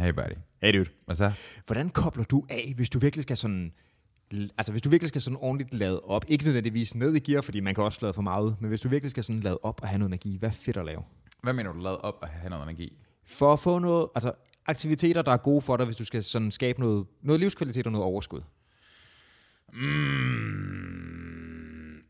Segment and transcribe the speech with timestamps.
[0.00, 0.36] Hey buddy.
[0.62, 0.90] Hey dude.
[1.04, 1.32] Hvad så?
[1.66, 3.72] Hvordan kobler du af, hvis du virkelig skal sådan...
[4.30, 7.60] Altså hvis du virkelig skal sådan ordentligt lade op, ikke nødvendigvis ned i gear, fordi
[7.60, 9.80] man kan også lade for meget ud, men hvis du virkelig skal sådan lade op
[9.82, 11.02] og have noget energi, hvad er fedt at lave?
[11.42, 12.92] Hvad mener du, lad op og have noget energi?
[13.24, 14.32] For at få noget, altså
[14.66, 17.92] aktiviteter, der er gode for dig, hvis du skal sådan skabe noget, noget livskvalitet og
[17.92, 18.40] noget overskud.
[19.72, 21.09] Mm,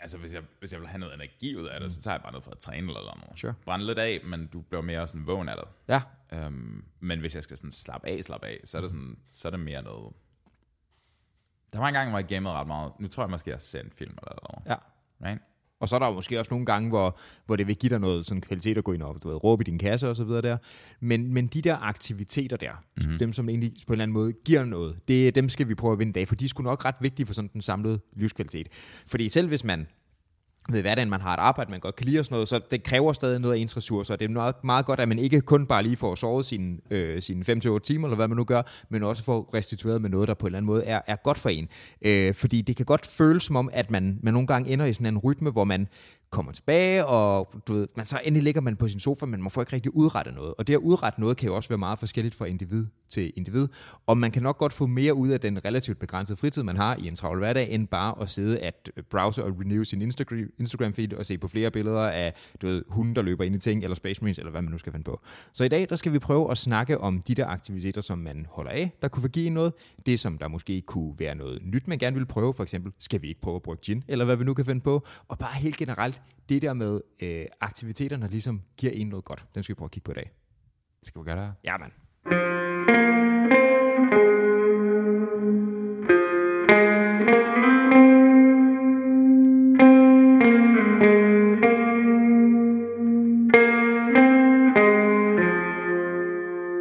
[0.01, 2.23] altså, hvis jeg, hvis jeg vil have noget energi ud af det, så tager jeg
[2.23, 3.39] bare noget for at træne eller noget.
[3.39, 3.55] Sure.
[3.65, 5.69] Brænde lidt af, men du bliver mere sådan vågen af det.
[5.89, 6.03] Ja,
[6.33, 9.49] Um, men hvis jeg skal sådan slappe af, slappe af, så er det, sådan, så
[9.49, 10.13] er det mere noget...
[11.73, 12.93] Der var en gang, hvor jeg gamede ret meget.
[13.01, 14.67] Nu tror jeg måske, jeg har en film eller noget.
[14.67, 14.77] ja.
[15.29, 15.43] Right?
[15.81, 18.01] Og så er der jo måske også nogle gange, hvor, hvor det vil give dig
[18.01, 20.25] noget sådan kvalitet at gå ind og du ved, råbe i din kasse og så
[20.25, 20.57] videre der.
[21.01, 23.19] Men, men de der aktiviteter der, mm-hmm.
[23.19, 25.93] dem som egentlig på en eller anden måde giver noget, det, dem skal vi prøve
[25.93, 28.69] at vinde dag, for de er sgu nok ret vigtige for sådan den samlede livskvalitet.
[29.07, 29.87] Fordi selv hvis man
[30.69, 32.83] ved hverdagen, man har et arbejde, man godt kan lide og sådan noget, så det
[32.83, 34.17] kræver stadig noget af ens ressourcer.
[34.17, 37.23] Det er meget, meget godt, at man ikke kun bare lige får sovet sine, øh,
[37.23, 40.35] sine 5-8 timer, eller hvad man nu gør, men også får restitueret med noget, der
[40.35, 41.69] på en eller anden måde er, er godt for en.
[42.03, 44.93] Øh, fordi det kan godt føles som om, at man, man nogle gange ender i
[44.93, 45.89] sådan en rytme, hvor man
[46.31, 49.51] kommer tilbage, og du ved, man så endelig ligger man på sin sofa, men man
[49.51, 50.55] får ikke rigtig udrettet noget.
[50.59, 53.69] Og det at udrette noget kan jo også være meget forskelligt fra individ til individ.
[54.07, 56.97] Og man kan nok godt få mere ud af den relativt begrænsede fritid, man har
[56.97, 60.39] i en travl hverdag, end bare at sidde at øh, browse og renew sin Instagram,
[60.59, 63.59] Instagram feed og se på flere billeder af du ved, hunde, der løber ind i
[63.59, 65.21] ting, eller Space Marines, eller hvad man nu skal finde på.
[65.53, 68.47] Så i dag, der skal vi prøve at snakke om de der aktiviteter, som man
[68.51, 69.73] holder af, der kunne give noget.
[70.07, 73.23] Det, som der måske kunne være noget nyt, man gerne vil prøve, for eksempel, skal
[73.23, 75.07] vi ikke prøve at bruge gin, eller hvad vi nu kan finde på.
[75.29, 79.45] Og bare helt generelt, det der med øh, aktiviteterne, der ligesom giver en noget godt.
[79.55, 80.31] Den skal vi prøve at kigge på i dag.
[81.01, 81.93] Det skal vi gøre det Ja, mand.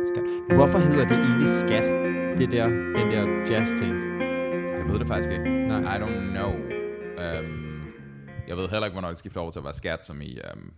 [0.06, 0.56] Skat.
[0.58, 1.84] Hvorfor hedder det egentlig skat?
[2.38, 3.94] Det der, den der jazz-ting.
[4.80, 5.44] Jeg ved det faktisk ikke.
[5.44, 5.96] Nej.
[5.96, 6.52] I don't know.
[7.18, 7.69] Um,
[8.50, 10.74] jeg ved heller ikke, hvornår det skifter over til at være skat, som i um,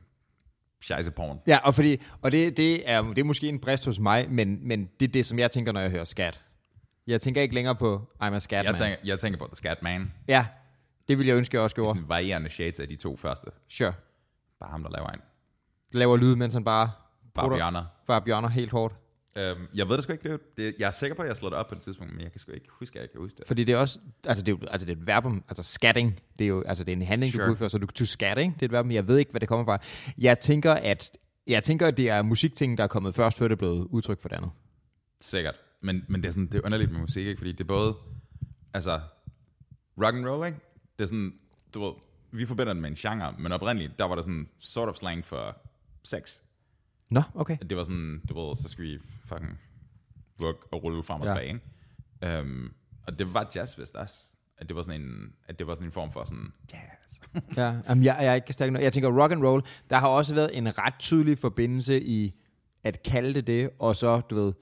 [0.82, 1.40] scheisse-porn.
[1.48, 4.68] Ja, og, fordi, og det, det, er, det er måske en brist hos mig, men,
[4.68, 6.44] men det er det, som jeg tænker, når jeg hører skat.
[7.08, 8.76] Jeg tænker ikke længere på I'm a scat Jeg man.
[8.76, 10.12] tænker, jeg tænker på The Scat Man.
[10.28, 10.46] Ja,
[11.08, 11.90] det vil jeg ønske, jeg også gjorde.
[11.90, 13.52] Sådan varierende shades af de to første.
[13.70, 13.94] Sure.
[14.60, 15.20] Bare ham, der laver en.
[15.92, 16.92] Laver lyd, mens han bare...
[17.36, 17.84] Bare bjørner.
[18.08, 18.96] Bare bjørner helt hårdt.
[19.36, 20.24] Um, jeg ved det sgu ikke.
[20.24, 22.14] Det, er det, jeg er sikker på, at jeg slår det op på et tidspunkt,
[22.14, 23.48] men jeg kan sgu ikke huske, at jeg kan huske det.
[23.48, 24.00] Fordi det er også...
[24.28, 25.44] Altså, det er, altså, det er et verbum.
[25.48, 26.20] Altså, scatting.
[26.40, 27.42] Det er jo altså, det er en handling, sure.
[27.42, 27.48] du Sure.
[27.48, 27.70] kan udføre.
[27.70, 28.92] Så du to scatting, det er et verbum.
[28.92, 29.78] Jeg ved ikke, hvad det kommer fra.
[30.18, 31.12] Jeg tænker, at...
[31.48, 34.22] Jeg tænker, at det er musikting, der er kommet først, før det er blevet udtryk
[34.22, 34.52] for det andet.
[35.22, 35.56] Sikkert.
[35.82, 37.38] Men, men det er sådan, det er underligt med musik, ikke?
[37.40, 37.96] Fordi det er både,
[38.74, 39.00] altså,
[40.04, 40.60] rock and roll, ikke?
[41.00, 41.34] Det er sådan,
[41.74, 41.94] du ved,
[42.32, 45.26] vi forbinder det med en genre, men oprindeligt, der var der sådan sort of slang
[45.26, 45.58] for
[46.04, 46.40] sex.
[47.10, 47.58] Nå, okay.
[47.70, 49.00] Det var sådan, du ved, så skal vi
[49.34, 49.60] fucking
[50.40, 51.34] vugge og rulle frem og Ja.
[51.34, 51.48] tilbage,
[52.24, 52.40] ikke?
[52.42, 52.74] Um,
[53.08, 54.16] og det var jazz vist også.
[54.58, 57.20] At det var sådan en, at det var sådan en form for sådan jazz.
[57.58, 58.82] Ja, jamen, jeg, jeg er ikke stærk nok.
[58.82, 62.36] Jeg tænker, rock and roll, der har også været en ret tydelig forbindelse i
[62.84, 64.54] at kalde det det, og så, du ved,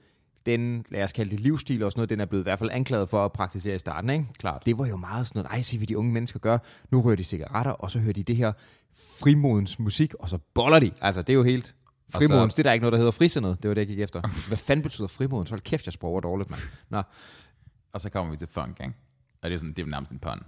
[0.46, 2.70] den, lad os kalde det livsstil og sådan noget, den er blevet i hvert fald
[2.72, 4.26] anklaget for at praktisere i starten, ikke?
[4.38, 4.62] Klart.
[4.66, 6.58] Det var jo meget sådan noget, ej, se hvad de unge mennesker gør,
[6.90, 8.52] nu rører de cigaretter, og så hører de det her
[9.20, 10.90] frimodens musik, og så boller de.
[11.00, 11.74] Altså, det er jo helt
[12.12, 14.20] Frimodens, det er der ikke noget, der hedder frisindet, det var det, jeg gik efter.
[14.48, 15.50] Hvad fanden betyder frimodens?
[15.50, 16.60] Hold kæft, jeg sprog dårligt, mand.
[16.88, 17.02] Nå,
[17.92, 18.92] Og så kommer vi til funk, ikke?
[19.42, 20.42] Og det er sådan, det er nærmest en pun.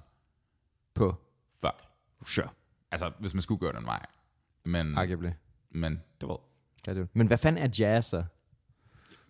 [0.94, 1.14] på,
[1.60, 1.82] Fuck.
[2.26, 2.48] sure,
[2.90, 4.06] Altså, hvis man skulle gøre den vej.
[4.64, 5.30] Men, arguably.
[5.70, 6.36] men det ved,
[6.84, 8.24] Kan du- Men hvad fanden er jazz så?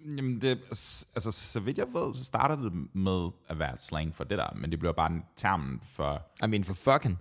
[0.04, 4.25] Jamen, det, altså, så vidt jeg ved, så starter det med at være slang for
[4.25, 7.19] det der, men det bliver bare en term for, I mean, for fucking.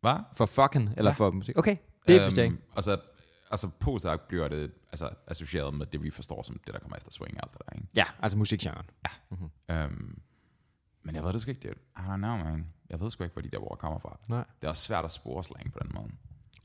[0.00, 0.16] hvad?
[0.32, 1.14] For fucking, eller ja.
[1.14, 1.58] for musik.
[1.58, 1.76] Okay,
[2.08, 2.56] det er øhm, ikke.
[2.72, 3.00] Og så,
[3.54, 6.96] altså, på så bliver det altså, associeret med det, vi forstår som det, der kommer
[6.96, 7.88] efter swing og alt det der, ikke?
[7.96, 8.86] Ja, altså musikgenren.
[9.68, 10.18] Um,
[11.02, 12.66] men jeg ved det sgu ikke, det I don't know, man.
[12.90, 14.18] Jeg ved sgu ikke, hvor de der ord kommer fra.
[14.28, 14.44] Nej.
[14.60, 16.08] Det er også svært at spore slang på den måde.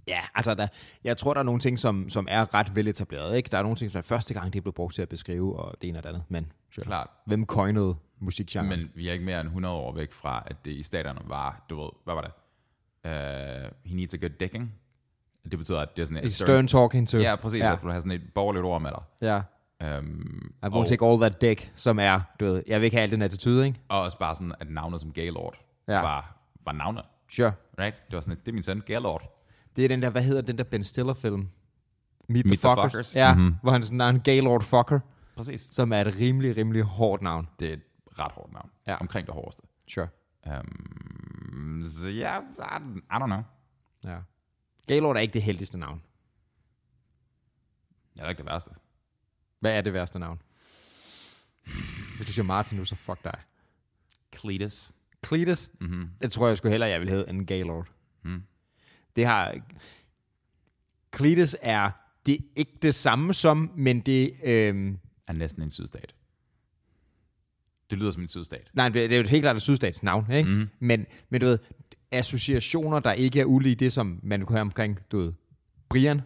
[0.07, 0.67] Ja, altså der,
[1.03, 3.38] jeg tror, der er nogle ting, som, som er ret veletableret.
[3.38, 3.50] Ikke?
[3.51, 5.81] Der er nogle ting, som er første gang, det blev brugt til at beskrive, og
[5.81, 6.23] det ene og det andet.
[6.29, 6.85] Men sure.
[6.85, 7.07] Klart.
[7.25, 8.69] hvem coinede musikgenren?
[8.69, 11.65] Men vi er ikke mere end 100 år væk fra, at det i staterne var,
[11.69, 12.31] du ved, hvad var det?
[13.06, 14.74] Uh, he needs a good dicking.
[15.51, 17.18] Det betyder, at det er sådan et Stern talking to.
[17.18, 17.59] Ja, præcis.
[17.59, 17.74] Ja.
[17.74, 19.01] At du har sådan et borgerligt ord med dig.
[19.21, 19.41] ja.
[20.00, 22.97] Um, I won't og, take all that dick, som er, du ved, jeg vil ikke
[22.97, 23.80] have al den attitude, ikke?
[23.89, 25.56] og også bare sådan, at navnet som Gaylord
[25.88, 26.01] Ja.
[26.01, 27.03] var, var navnet.
[27.31, 27.51] Sure.
[27.80, 28.03] Right?
[28.07, 29.45] Det var sådan, et, det er min søn, Gaylord.
[29.75, 31.38] Det er den der, hvad hedder den der Ben Stiller-film?
[31.38, 31.50] Meet,
[32.30, 32.92] Meet the, the Fuckers.
[32.92, 33.15] Fuckers.
[33.15, 33.42] Ja, Mhm.
[33.42, 33.56] mm-hmm.
[33.62, 35.00] hvor han sådan er en Gaylord Fucker,
[35.35, 35.68] Præcis.
[35.71, 37.47] som er et rimelig, rimelig hårdt navn.
[37.59, 37.81] Det er et
[38.19, 38.69] ret hårdt navn.
[38.88, 38.95] Ja.
[38.95, 39.62] Omkring det hårdeste.
[39.88, 40.07] Sure.
[40.47, 43.42] Um, så ja, I don't know.
[44.06, 44.18] Ja.
[44.89, 46.01] Gaylord er ikke det heldigste navn.
[48.15, 48.69] Jeg er ikke det værste.
[49.59, 50.41] Hvad er det værste navn?
[52.15, 53.39] Hvis du siger Martin nu, så fuck dig.
[54.38, 54.91] Cletus.
[55.27, 55.69] Cletus?
[55.80, 56.09] Mm-hmm.
[56.21, 57.88] Det tror jeg sgu hellere, jeg vil hedde end Gaylord.
[58.24, 58.44] Mm.
[59.15, 59.56] Det har...
[61.15, 61.92] Cletus er
[62.25, 64.33] det er ikke det samme som, men det...
[64.44, 66.15] Øhm, Er næsten en sydstat.
[67.89, 68.69] Det lyder som en sydstat.
[68.74, 70.50] nej, det er jo helt klart et sydstats navn, ikke?
[70.50, 70.69] Mm.
[70.80, 71.59] Men, men du ved,
[72.11, 75.33] associationer, der ikke er ulige det, som man kunne have omkring, du ved,
[75.89, 76.21] Brian,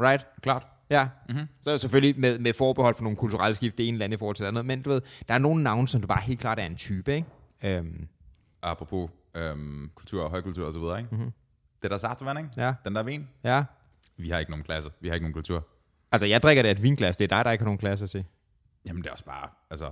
[0.00, 0.26] right?
[0.42, 0.66] Klart.
[0.90, 1.46] Ja, Mm-hmm.
[1.60, 4.16] så er det selvfølgelig med, med forbehold for nogle kulturelle skift, det ene land i
[4.16, 6.40] forhold til det andet, men du ved, der er nogle navne, som du bare helt
[6.40, 7.28] klart er en type, ikke?
[7.64, 8.08] Øhm,
[8.62, 11.14] Apropos øhm, kultur og højkultur og så videre, ikke?
[11.16, 11.32] Mm-hmm.
[11.82, 12.50] Det der saftevand, ikke?
[12.56, 13.28] ja, Den der vin.
[13.44, 13.64] ja.
[14.16, 14.90] Vi har ikke nogen klasse.
[15.00, 15.66] Vi har ikke nogen kultur.
[16.12, 18.02] Altså, jeg drikker det af et vinglas, det er dig, der ikke har nogen klasse
[18.02, 18.24] at se.
[18.84, 19.90] Jamen, det er også bare, altså...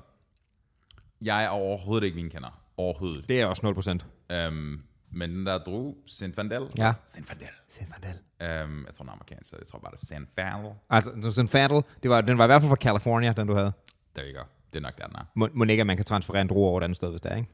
[1.20, 2.60] Jeg er overhovedet ikke vinkender.
[2.76, 3.28] Overhovedet.
[3.28, 4.34] Det er også 0%.
[4.36, 4.80] Øhm,
[5.16, 6.62] men den der drue, Zinfandel.
[6.78, 6.92] Ja.
[7.08, 7.48] Zinfandel.
[7.70, 8.14] Zinfandel.
[8.42, 10.72] Øhm, jeg tror, den er amerikansk, så jeg tror bare, det er Zinfandel.
[10.90, 13.72] Altså, Zinfandel, det var, den var i hvert fald fra California, den du havde.
[14.14, 14.44] There you go.
[14.72, 15.24] Det er nok der, den er.
[15.34, 17.32] Må, må ikke, at man kan transferere en druer over et andet sted, hvis det
[17.32, 17.48] er, ikke?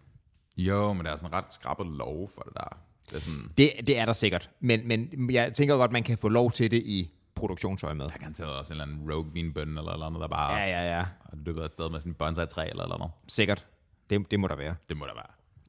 [0.57, 2.79] Jo, men der er sådan en ret skrappet lov for det der.
[3.11, 6.19] Det er sådan, Det, det er der sikkert, men, men jeg tænker godt, man kan
[6.19, 8.05] få lov til det i produktionsøje med.
[8.09, 10.67] der kan tage også en eller anden rogue vinbøn eller eller andet, der bare Ja,
[10.67, 11.03] ja, ja.
[11.03, 13.11] har løbet afsted med sådan en bonsai-træ eller eller andet.
[13.29, 13.67] Sikkert.
[14.11, 14.75] Det, det må der være.
[14.89, 15.27] Det må der være.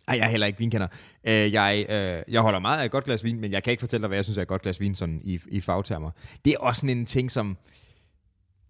[0.08, 0.88] Ej, jeg er heller ikke vinkender.
[1.24, 3.82] Øh, jeg, øh, jeg holder meget af et godt glas vin, men jeg kan ikke
[3.82, 6.12] fortælle dig, hvad jeg synes er et godt glas vin sådan i, i fagtermer.
[6.46, 7.58] Det er også sådan en ting, som...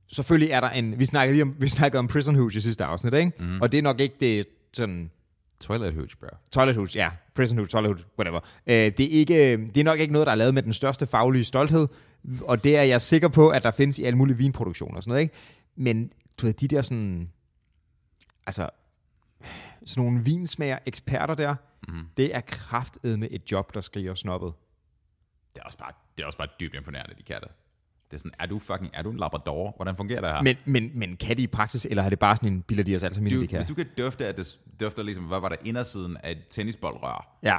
[0.08, 1.00] Selvfølgelig er der en...
[1.00, 3.32] Vi snakkede, lige om, vi snakkede om Prison Hooch i sidste afsnit, ikke?
[3.40, 3.62] Mm.
[3.62, 5.12] Og det er nok ikke det sådan...
[5.60, 6.28] Toilet hooch, bro.
[6.52, 7.10] Toilet Hooch, ja.
[7.36, 8.40] Prison Hooch, Toilet Hooch, whatever.
[8.68, 11.08] Øh, det, er ikke, det er nok ikke noget, der er lavet med den største
[11.08, 11.88] faglige stolthed,
[12.42, 15.12] og det er jeg sikker på, at der findes i alle mulige vinproduktioner og sådan
[15.12, 15.36] noget, ikke?
[15.76, 16.12] Men
[16.42, 17.30] du ved, de der sådan...
[18.48, 18.70] Altså,
[19.86, 21.56] sådan nogle vinsmager eksperter der,
[21.88, 22.08] Mm.
[22.18, 24.54] det er kraftet med et job, der skriger snobbet.
[25.56, 27.48] Det er også bare, det er også bare dybt imponerende, de kan det.
[28.12, 29.74] Det er sådan, er du fucking, er du en labrador?
[29.76, 30.42] Hvordan fungerer det her?
[30.42, 33.06] Men, men, men kan de i praksis, eller har det bare sådan en billeder, de
[33.06, 33.58] os de kan?
[33.58, 37.38] hvis du kan dufte, at det dufter ligesom, hvad var der indersiden af et tennisboldrør,
[37.44, 37.58] Ja.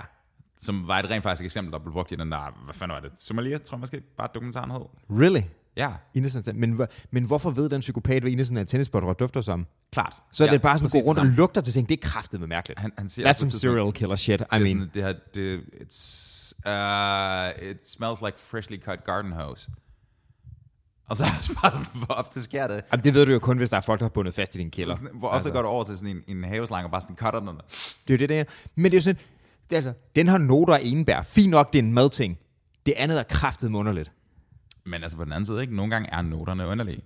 [0.57, 3.01] som var et rent faktisk eksempel, der blev brugt i den der, hvad fanden var
[3.01, 4.81] det, Somalia, tror jeg måske, bare dokumentaren hed.
[5.11, 5.43] Really?
[5.77, 6.81] Ja, Innocent, men,
[7.11, 9.67] men hvorfor ved den psykopat, hvad Innocent er en tennisbold dufter som?
[9.93, 10.15] klart.
[10.33, 11.89] Så er ja, det bare sådan, præcis gå rundt og lugter til ting.
[11.89, 12.81] Det er kraftet med mærkeligt.
[12.81, 14.41] Han, han siger That's some serial killer shit.
[14.41, 19.33] I det mean, sådan, det her, det, it's, uh, it smells like freshly cut garden
[19.33, 19.71] hose.
[21.09, 22.85] Og så er det bare sådan, hvor ofte sker det?
[22.93, 24.59] jamen, det ved du jo kun, hvis der er folk, der har bundet fast i
[24.59, 24.97] din kælder.
[24.97, 25.53] Hvor ofte altså.
[25.53, 27.49] går du over til sådan en, en haveslange og bare sådan cutter den?
[27.49, 28.45] Det er jo det, det er.
[28.75, 29.21] Men det er jo sådan,
[29.71, 31.23] det er altså, den har noter af enbær.
[31.23, 32.39] Fint nok, det er en madting.
[32.87, 34.11] Det andet er kraftet underligt.
[34.85, 35.77] Men altså på den anden side, ikke?
[35.77, 37.03] Nogle gange er noterne underlige.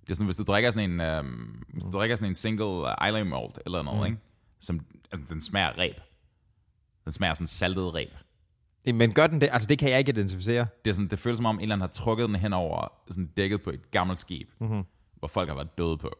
[0.00, 2.88] Det er sådan, hvis du drikker sådan en, øhm, hvis du drikker sådan en single
[3.08, 4.06] Islay malt eller noget, mm.
[4.06, 4.18] ikke?
[4.60, 4.80] Som,
[5.12, 6.00] altså, den smager ræb.
[7.04, 8.10] Den smager sådan saltet ræb.
[8.94, 9.48] Men gør den det?
[9.52, 10.66] Altså, det kan jeg ikke identificere.
[10.84, 12.92] Det, er sådan, det føles som om, en eller anden har trukket den hen over
[13.10, 14.82] sådan dækket på et gammelt skib, mm-hmm.
[15.18, 16.10] hvor folk har været døde på.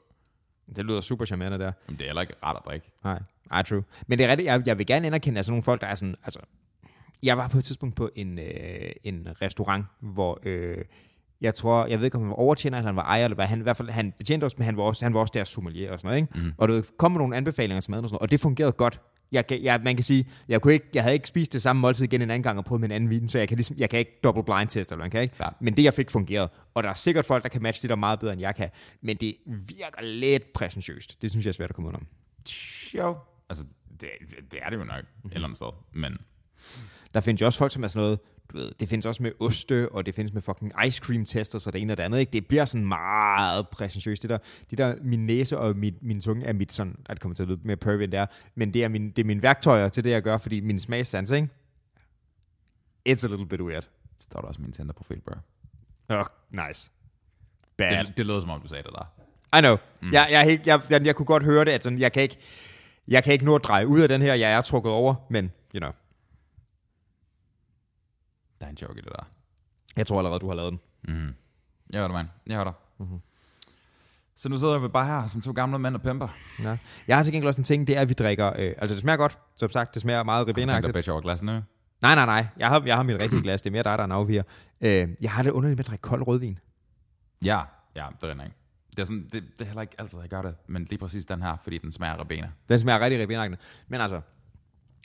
[0.77, 1.73] Det lyder super charmerende der.
[1.87, 2.91] Men det er heller ikke rart at drikke.
[3.05, 3.85] Nej, ej, true.
[4.07, 6.15] Men det er rigtigt, jeg, jeg vil gerne anerkende, altså nogle folk, der er sådan,
[6.25, 6.41] altså,
[7.23, 10.85] jeg var på et tidspunkt på en, øh, en restaurant, hvor øh,
[11.41, 13.47] jeg tror, jeg ved ikke, om han var overtjener, eller han var ejer, eller hvad,
[13.47, 15.49] han, i hvert fald, han betjente os, men han var også, han var også deres
[15.49, 16.49] sommelier og sådan noget, ikke?
[16.49, 16.53] Mm.
[16.59, 19.01] Og der kom med nogle anbefalinger til maden og sådan noget, og det fungerede godt.
[19.33, 22.05] Jeg, jeg, man kan sige, jeg, kunne ikke, jeg havde ikke spist det samme måltid
[22.05, 23.91] igen en anden gang og prøvet med en anden vin, så jeg kan, ligesom, jeg
[23.91, 25.35] kan ikke double blind test, eller man kan ikke.
[25.35, 25.55] Klart.
[25.61, 26.49] Men det, jeg fik, fungerede.
[26.75, 28.71] Og der er sikkert folk, der kan matche det der meget bedre, end jeg kan.
[29.01, 31.23] Men det virker lidt præsentøst.
[31.23, 32.07] Det synes jeg er svært at komme ud om.
[32.95, 33.17] Jo.
[33.49, 33.65] Altså,
[34.01, 34.09] det,
[34.51, 35.69] det er det jo nok et eller andet sted.
[35.93, 36.19] Men
[37.15, 38.19] Der findes jo også folk, som er sådan noget,
[38.53, 41.59] du ved, det findes også med oste, og det findes med fucking ice cream tester,
[41.59, 42.33] så det ene og det andet, ikke?
[42.33, 44.23] Det bliver sådan meget præsentøst.
[44.23, 44.39] Det der,
[44.71, 47.43] det der, min næse og min, min tunge er mit sådan, at det kommer til
[47.43, 49.89] at lyde mere pervy end det er, men det er, min, det er mine værktøjer
[49.89, 51.49] til det, jeg gør, fordi min smagssans, ikke?
[53.09, 53.89] It's a little bit weird.
[54.21, 55.35] står der også min Tinder-profil, bro.
[56.09, 56.25] Oh,
[56.69, 56.91] nice.
[57.77, 58.05] Bad.
[58.07, 59.13] Det, det lød som om, du sagde det der.
[59.59, 59.77] I know.
[60.03, 60.13] Mm.
[60.13, 62.37] Jeg, jeg, helt- jeg, jeg, jeg kunne godt høre det, at sådan, jeg kan ikke,
[63.09, 65.53] jeg kan ikke nå at dreje ud af den her, jeg er trukket over, men,
[65.75, 65.91] you know,
[68.63, 69.25] Der er en joke i det der.
[69.97, 70.81] jeg tror allerede, du har lavet den.
[71.03, 71.35] Mm.
[71.91, 72.29] Jeg hører dig, mand.
[72.47, 72.73] Jeg hører dig.
[72.99, 73.21] Mm-hmm.
[74.37, 76.29] Så nu sidder vi bare her som to gamle mænd og pimper.
[76.63, 76.77] Ja.
[77.09, 79.01] Jeg har til gengæld også en ting, det er, at vi drikker, øh, altså det
[79.01, 81.53] smager godt, som sagt, det smager meget Jeg tænker ribena bitch over glas nu.
[81.53, 81.63] Nej,
[82.15, 84.05] nej, nej, jeg har, jeg har mit rigtige glas, det er mere dig, der er
[84.05, 84.43] en afviger.
[84.81, 86.59] Øh, jeg har det underligt med at drikke kold rødvin.
[87.45, 87.61] Ja,
[87.97, 88.57] ja, det er ikke.
[88.91, 91.25] Det er, sådan, det, det er heller ikke altid, jeg gør det, men lige præcis
[91.25, 92.51] den her, fordi den smager ribena.
[92.69, 93.57] Den smager rigtig ribena
[93.89, 94.21] Men altså,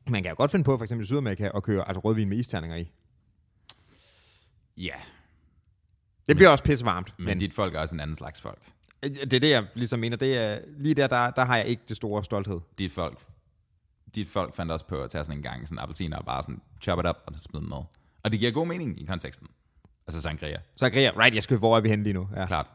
[0.09, 2.37] man kan jo godt finde på, for eksempel i Sydamerika, at køre altså rødvin med
[2.37, 2.91] isterninger i.
[4.77, 4.93] Ja,
[6.27, 7.13] Det bliver også pisse varmt.
[7.17, 8.61] men, Men, men dit folk er også en anden slags folk.
[9.03, 10.17] det er det, jeg ligesom mener.
[10.17, 12.59] Det er, lige der, der, der har jeg ikke det store stolthed.
[12.77, 13.19] Dit folk,
[14.15, 16.61] dit folk fandt også på at tage sådan en gang sådan appelsiner og bare sådan
[16.81, 17.77] chop it up og smide den med.
[18.23, 19.47] Og det giver god mening i konteksten.
[20.07, 22.29] Altså sangria, Så Agria, right, jeg skal, hvor er vi henne lige nu?
[22.35, 22.45] Ja.
[22.45, 22.67] klart.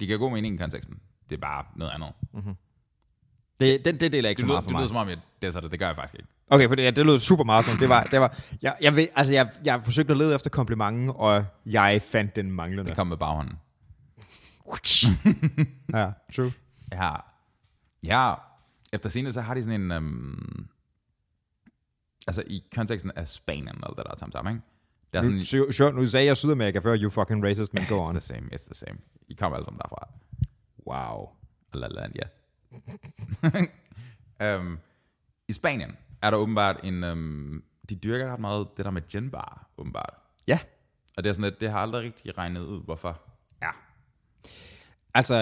[0.00, 1.00] Det giver god mening i konteksten.
[1.30, 2.12] Det er bare noget andet.
[3.60, 4.80] Det, den, det deler ikke Det så meget for det mig.
[4.80, 5.70] lyder som om, jeg det er det.
[5.70, 6.28] Det gør jeg faktisk ikke.
[6.50, 7.80] Okay, for det, ja, det lød super meget sådan.
[7.80, 11.12] Det var, det var, jeg, jeg, ved, altså jeg, jeg forsøgte at lede efter komplimenten,
[11.14, 12.84] og jeg fandt den manglende.
[12.84, 13.54] Det kom med baghånden.
[15.94, 16.52] ja, true.
[16.92, 17.10] Ja.
[18.02, 18.34] Ja.
[18.92, 19.90] Efter scene, så har de sådan en...
[19.92, 20.68] Um,
[22.26, 24.66] altså i konteksten af Spanien og alt det der sammen, ikke?
[25.12, 25.44] Det er sådan...
[25.44, 28.14] Sure, sure, nu sagde jeg Sydamerika før, you fucking racist, men go It's on.
[28.14, 28.98] the same, it's the same.
[29.28, 30.08] I kommer alle sammen derfra.
[30.86, 31.28] Wow.
[31.74, 32.26] La land, ja.
[34.58, 34.78] Um,
[35.48, 37.04] I Spanien er der åbenbart en...
[37.04, 40.14] Um, de dyrker ret meget det der med ginbar, åbenbart.
[40.48, 40.58] Ja,
[41.16, 43.20] Og det er sådan lidt, det har aldrig rigtig regnet ud, hvorfor.
[43.62, 43.70] Ja.
[45.14, 45.34] altså,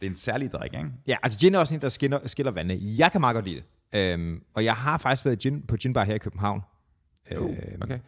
[0.00, 0.90] Det er en særlig drik, ikke?
[1.06, 2.80] ja, altså gin er også en, der skiller, skiller vandene.
[2.98, 3.64] Jeg kan meget godt lide det.
[3.98, 6.62] Øhm, og jeg har faktisk været gin, på ginbar her i København.
[7.36, 7.98] Uh, Øhm, okay.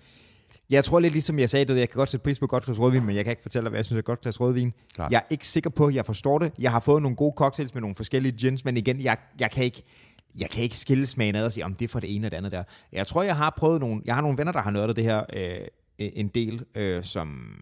[0.72, 2.78] Jeg tror lidt ligesom jeg sagde, at jeg kan godt sætte pris på godt glas
[2.78, 4.72] rødvin, men jeg kan ikke fortælle dig, hvad jeg synes er godt glas rødvin.
[4.94, 5.12] Klart.
[5.12, 6.52] Jeg er ikke sikker på, at jeg forstår det.
[6.58, 9.64] Jeg har fået nogle gode cocktails med nogle forskellige gins, men igen, jeg, jeg kan
[9.64, 9.82] ikke
[10.38, 12.30] jeg kan ikke skille smagen ad og sige, om det er for det ene og
[12.30, 12.62] det andet der.
[12.92, 15.24] Jeg tror, jeg har prøvet nogle, jeg har nogle venner, der har nørdet det her
[15.32, 15.60] øh,
[15.98, 17.54] en del, øh, som,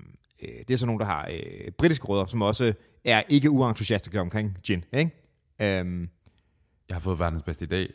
[0.42, 2.72] øh, det er sådan nogle, der har øh, britiske rødder, som også
[3.04, 5.10] er ikke uentusiastiske omkring gin, ikke?
[5.62, 6.08] Øhm,
[6.88, 7.92] Jeg har fået verdens bedste idé.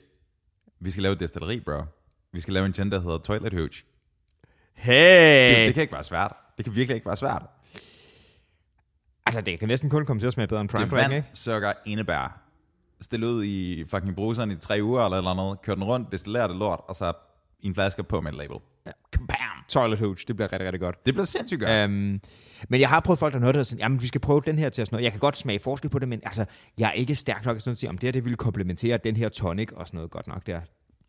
[0.80, 1.82] Vi skal lave et destilleri, bro.
[2.34, 3.84] Vi skal lave en gin, der hedder Toilet Hooch.
[4.76, 5.60] Hey!
[5.60, 6.34] Det, det kan ikke være svært.
[6.58, 7.46] Det kan virkelig ikke være svært.
[9.26, 11.28] Altså, det kan næsten kun komme til at smage bedre end Prime er Break, ikke?
[11.34, 12.42] sukker, indebær.
[13.02, 15.62] Stillet ud i fucking bruseren i tre uger eller eller andet.
[15.62, 17.14] Kør den rundt, destillerer det lort, og så
[17.60, 18.58] i en flaske på med et label.
[18.86, 18.92] Ja.
[19.18, 19.38] Bam!
[19.70, 21.06] Toilet Hooch, det bliver rigtig, rigtig godt.
[21.06, 21.86] Det bliver sindssygt godt.
[21.86, 22.22] Um,
[22.70, 24.70] men jeg har prøvet folk, der det og sådan, jamen vi skal prøve den her
[24.70, 25.04] til at sådan noget.
[25.04, 26.46] Jeg kan godt smage forskel på det, men altså,
[26.78, 28.98] jeg er ikke stærk nok at sådan at sige, om det her det ville komplementere
[28.98, 30.60] den her tonic og sådan noget godt nok der.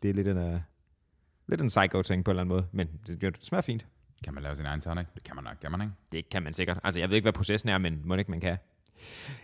[0.01, 0.59] Det er lidt en, uh,
[1.47, 3.85] lidt en psycho-ting på en eller anden måde, men det, det smager fint.
[4.23, 5.05] Kan man lave sin egen tonic?
[5.15, 5.93] Det kan man nok, kan man ikke?
[6.11, 6.79] Det kan man sikkert.
[6.83, 8.57] Altså, jeg ved ikke, hvad processen er, men må ikke, man kan.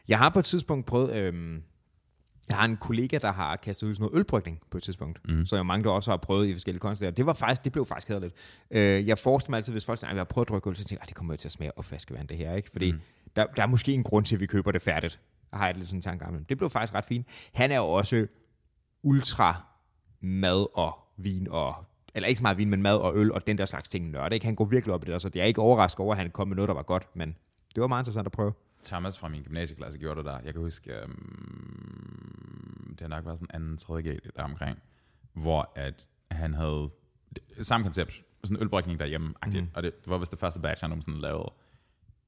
[0.07, 1.15] Jeg har på et tidspunkt prøvet...
[1.15, 1.63] Øhm,
[2.49, 5.29] jeg har en kollega, der har kastet ud sådan noget ølbrygning på et tidspunkt.
[5.29, 5.45] Mm.
[5.45, 7.11] Så jo mange, der også har prøvet i forskellige konster.
[7.11, 8.35] Det var faktisk, det blev faktisk hederligt.
[8.71, 10.75] Øh, jeg forestiller mig altid, hvis folk siger, at jeg har prøvet at drikke øl,
[10.75, 12.55] så tænker jeg, "Ej, det kommer jo til at smage opvaskevand, det her.
[12.55, 12.69] ikke?
[12.71, 12.99] Fordi mm.
[13.35, 15.19] der, der, er måske en grund til, at vi køber det færdigt.
[15.51, 16.45] Jeg har jeg lidt sådan en tanke om.
[16.45, 17.27] Det blev faktisk ret fint.
[17.53, 18.27] Han er jo også
[19.03, 19.63] ultra
[20.21, 23.57] mad og vin og eller ikke så meget vin, men mad og øl og den
[23.57, 24.35] der slags ting nørde.
[24.35, 24.45] Ikke?
[24.45, 26.47] Han går virkelig op i det så jeg er ikke overrasket over, at han kom
[26.47, 27.35] med noget, der var godt, men
[27.75, 28.53] det var meget interessant at prøve.
[28.83, 30.39] Thomas fra min gymnasieklasse gjorde det der.
[30.45, 34.79] Jeg kan huske, um, det har nok været sådan anden, tredje G der omkring,
[35.33, 36.89] hvor at han havde
[37.35, 39.67] det- samme koncept, sådan en ølbrygning derhjemme, mm.
[39.75, 41.53] og det var vist det første batch, han nogensinde lavede.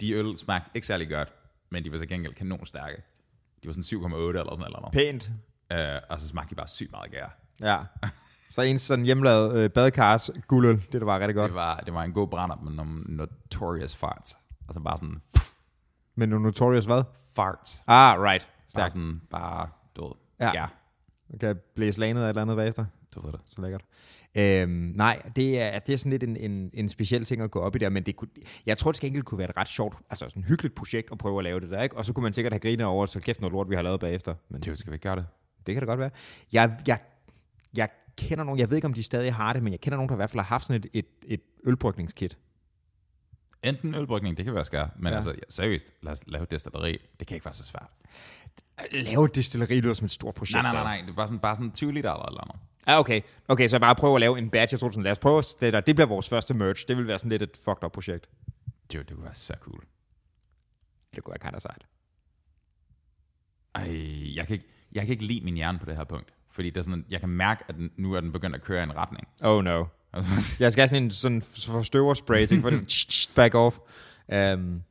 [0.02, 1.34] De øl smagte ikke særlig godt,
[1.70, 3.04] men de var så gengæld kanon stærke.
[3.64, 5.32] De var sådan 7,8 eller sådan eller Pænt.
[5.70, 5.98] noget.
[5.98, 7.38] Uh, og så smagte de bare sygt meget gær.
[7.62, 7.78] Ja.
[8.56, 11.48] Så en sådan hjemmelavet øh, badekars guldøl, det der var rigtig godt.
[11.50, 14.38] Det var, det var en god brænder med nogle notorious farts.
[14.70, 15.22] Altså bare sådan
[16.16, 17.04] Men nu Notorious hvad?
[17.36, 17.84] farts.
[17.88, 18.42] Ah, right.
[18.44, 18.92] Bare Stærkt.
[18.92, 20.52] sådan, bare, du ved, Ja.
[20.52, 20.74] gær.
[21.34, 22.86] Du kan blæse lanet af et eller andet bagefter.
[23.16, 23.40] Du ved det.
[23.46, 23.82] Så lækkert.
[24.36, 27.60] Øhm, nej, det er, det er sådan lidt en, en, en speciel ting at gå
[27.60, 28.30] op i der, men det kunne,
[28.66, 31.12] jeg tror, det skal enkelt kunne være et ret sjovt, altså sådan et hyggeligt projekt
[31.12, 31.98] at prøve at lave det der, ikke?
[31.98, 34.00] Og så kunne man sikkert have grinet over, så kæft noget lort, vi har lavet
[34.00, 34.36] bagefter.
[34.50, 35.26] Men Det skal vi ikke gøre det.
[35.66, 36.10] det kan det godt være.
[36.54, 37.00] Jeg, jeg,
[37.78, 40.10] jeg kender nogen, jeg ved ikke, om de stadig har det, men jeg kender nogen,
[40.10, 42.38] der i hvert fald har haft sådan et, et, et ølbrygningskit.
[43.64, 45.10] Enten ølbrygning, det kan være skær, men Ja.
[45.10, 45.16] ja.
[45.16, 46.98] altså, ja, seriøst, lad os lave destilleri.
[47.20, 47.90] Det kan ikke være så svært.
[48.92, 50.54] Lave destilleri lyder som et stort projekt.
[50.54, 51.02] Nej, nej, nej, nej.
[51.02, 52.60] Det er bare sådan, bare sådan 20 liter eller eller andet.
[52.88, 53.22] Ah, okay.
[53.48, 54.74] Okay, så bare prøve at lave en batch.
[54.74, 55.80] Jeg tror sådan, lad os prøve det der.
[55.80, 56.88] Det bliver vores første merch.
[56.88, 58.30] Det vil være sådan lidt et fucked up projekt.
[58.94, 59.84] Dude, det kunne være så cool.
[61.16, 61.86] Det kunne være kind of sejt.
[63.76, 66.34] Ej, jeg kan, ikke, jeg kan ikke lide min hjerne på det her punkt.
[66.56, 68.80] Fordi det er sådan, jeg kan mærke, at den, nu er den begyndt at køre
[68.80, 69.28] i en retning.
[69.44, 69.86] Oh no.
[70.60, 73.78] Jeg skal have sådan en sådan forstøverspray, ting, for det sådan, back off.
[74.34, 74.82] Um,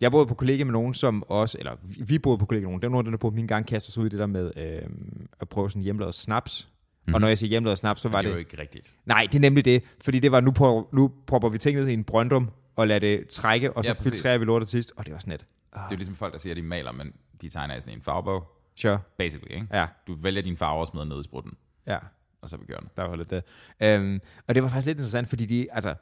[0.00, 2.82] jeg boede på kollega med nogen, som også, eller vi- boede på kollega med nogen,
[2.82, 5.26] det var nogen, der på min gang kastede sig ud i det der med øhm,
[5.40, 6.68] at prøve sådan hjemmelavet snaps.
[7.06, 7.14] Mm.
[7.14, 8.30] Og når jeg siger hjemmelavet snaps, så var det det...
[8.30, 8.96] er jo ikke rigtigt.
[9.06, 11.88] Nej, det er nemlig det, fordi det var, nu, prøver, nu propper vi ting ned
[11.88, 14.12] i en brøndum, og lader det trække, og så Ja, præcis.
[14.12, 15.40] filtrerer vi lortet sidst, og det var sådan et.
[15.40, 17.12] Det er jo ligesom folk, der siger, at de maler, men
[17.42, 18.48] de tegner i sådan en farvebog.
[18.76, 18.98] Sure.
[19.18, 19.66] Basically, ikke?
[19.72, 21.52] Ja, Du vælger din farve og smider ned i sprutten,
[21.86, 21.98] ja.
[22.42, 22.88] og så den.
[22.96, 23.44] der var lidt det.
[23.80, 25.94] Øhm, og det var faktisk lidt interessant, fordi de, altså,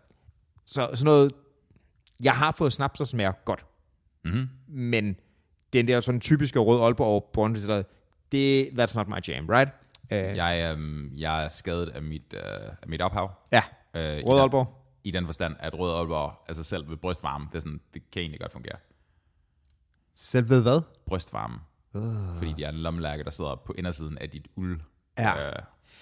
[0.65, 1.33] så, sådan noget,
[2.23, 3.67] jeg har fået snaps, der smager godt,
[4.25, 4.49] Mm-hmm.
[4.69, 5.17] men
[5.73, 7.59] den der sådan typiske rød Aalborg Brøndby,
[8.33, 9.71] det, that's not my jam, right?
[10.11, 10.45] Ja.
[10.47, 12.43] Jeg, øhm, jeg er skadet af mit, øh,
[12.83, 13.31] af mit ophav.
[13.53, 13.63] ja,
[13.95, 14.77] Øh, i rød den- Aalborg.
[15.05, 18.21] I den forstand, at rød Aalborg, altså selv ved brystvarme, det, er sådan, det kan
[18.23, 18.77] egentlig godt fungere.
[20.13, 20.81] Selv ved hvad?
[21.07, 21.59] Brystvarme.
[21.95, 22.03] Uh.
[22.39, 24.81] Fordi de er en lommelærke, der sidder på indersiden af dit uld.
[25.19, 25.47] Ja.
[25.47, 25.53] Øh,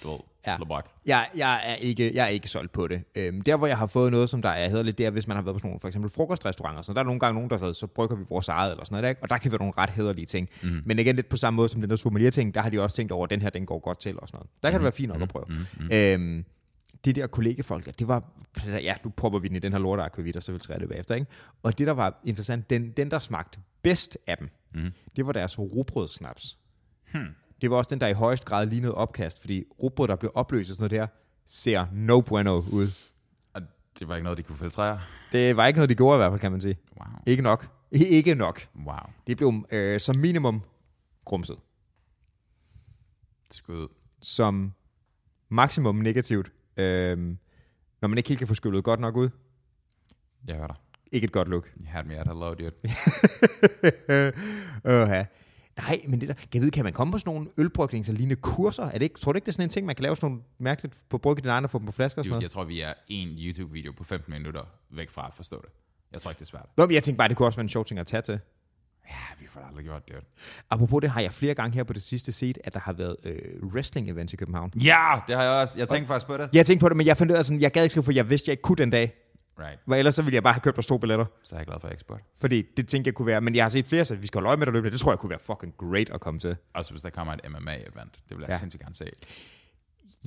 [0.03, 0.57] du ved, Ja.
[0.69, 0.87] ja.
[1.07, 3.03] Jeg, jeg, er ikke, jeg er ikke solgt på det.
[3.15, 5.37] Øhm, der, hvor jeg har fået noget, som der er hederligt, det er, hvis man
[5.37, 6.83] har været på sådan nogle, for eksempel frokostrestauranter.
[6.83, 8.97] Så der er nogle gange nogen, der siger, så brygger vi vores eget, eller sådan
[8.97, 9.23] noget, ikke?
[9.23, 10.49] og der kan være nogle ret hederlige ting.
[10.63, 10.83] Mm.
[10.85, 13.13] Men igen, lidt på samme måde som den der sommelier-ting, der har de også tænkt
[13.13, 14.51] over, at den her, den går godt til, og sådan noget.
[14.63, 15.45] Der kan det være fint nok at prøve.
[15.49, 15.91] Mm.
[15.93, 16.45] Øhm,
[17.05, 18.33] de der kollegefolk, der, det var,
[18.67, 20.89] ja, nu prøver vi den i den her lorte akvavit, og så vil træde det
[20.89, 21.27] bagefter, ikke?
[21.63, 24.93] Og det, der var interessant, den, den der smagte bedst af dem, mm.
[25.17, 26.59] det var deres robrødssnaps.
[27.13, 27.35] Hmm.
[27.63, 30.71] Det var også den, der i højest grad lignede opkast, fordi rugbrød, der blev opløst
[30.71, 31.07] og sådan noget der,
[31.47, 32.89] ser no bueno ud.
[33.55, 33.63] Og
[33.99, 35.01] det var ikke noget, de kunne filtrere.
[35.33, 36.79] Det var ikke noget, de gjorde i hvert fald, kan man sige.
[37.01, 37.23] Wow.
[37.27, 37.69] Ikke nok.
[37.93, 38.69] Ikke nok.
[38.87, 38.97] Wow.
[39.27, 40.63] Det blev øh, som minimum
[41.25, 41.57] grumset.
[43.51, 43.89] Skud.
[44.23, 44.73] Som
[45.49, 46.53] maksimum negativt.
[46.79, 47.37] Øh,
[48.01, 49.29] når man ikke helt kan få skyllet godt nok ud.
[50.47, 50.77] Jeg hører dig.
[51.13, 51.69] Ikke et godt look.
[51.83, 52.73] You had me at hello, dude.
[55.19, 55.27] uh,
[55.79, 58.37] Nej, men det der, kan, jeg vide, kan man komme på sådan nogle ølbrygningser lignende
[58.37, 58.83] kurser?
[58.83, 60.31] Er det ikke, tror du ikke, det er sådan en ting, man kan lave sådan
[60.31, 62.43] nogle mærkeligt på brygge din egen og få dem på flasker og sådan noget?
[62.43, 65.71] jeg tror, vi er en YouTube-video på 15 minutter væk fra at forstå det.
[66.13, 66.67] Jeg tror ikke, det er svært.
[66.77, 68.41] Nå, men jeg tænkte bare, det kunne også være en sjov ting at tage til.
[69.09, 70.17] Ja, vi får aldrig gjort det.
[70.71, 73.17] Apropos det, har jeg flere gange her på det sidste set, at der har været
[73.25, 74.73] øh, wrestling-events i København.
[74.77, 75.79] Ja, det har jeg også.
[75.79, 76.49] Jeg tænkte faktisk på det.
[76.53, 78.13] Jeg tænkte på det, men jeg fandt ud af, sådan, jeg gad ikke skrive, for
[78.13, 79.15] jeg vidste, jeg ikke kunne den dag.
[79.61, 79.81] Right.
[79.89, 81.25] For ellers så ville jeg bare have købt os to billetter.
[81.43, 82.21] Så er jeg glad for eksport.
[82.41, 84.49] Fordi det tænkte jeg kunne være, men jeg har set flere, så vi skal holde
[84.49, 84.91] øje med det løbende.
[84.93, 86.57] Det tror jeg kunne være fucking great at komme til.
[86.75, 88.13] Også hvis der kommer et MMA-event.
[88.29, 88.53] Det vil jeg Ja.
[88.55, 88.59] ja.
[88.59, 89.11] sindssygt gerne se.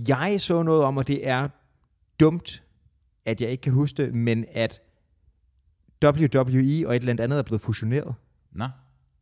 [0.07, 1.47] Jeg så noget om, og det er
[2.19, 2.63] dumt,
[3.25, 4.81] at jeg ikke kan huske det, men at
[6.05, 8.15] WWE og et eller andet er blevet fusioneret.
[8.51, 8.67] Nå,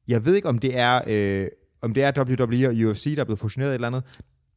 [0.08, 1.48] Jeg ved ikke, om det er, øh,
[1.82, 4.04] om det er WWE og UFC, der er blevet fusioneret et eller andet.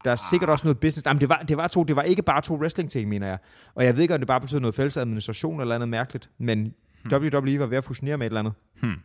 [0.05, 1.07] Der er sikkert også noget business.
[1.07, 3.39] Jamen, det var, det var, to, det var ikke bare to wrestling-ting, mener jeg.
[3.75, 6.31] Og jeg ved ikke, om det bare betyder noget fælles administration eller andet mærkeligt.
[6.39, 6.75] Men
[7.05, 7.13] hmm.
[7.13, 8.53] WWE var ved at fusionere med et eller andet.
[8.81, 9.01] Hmm.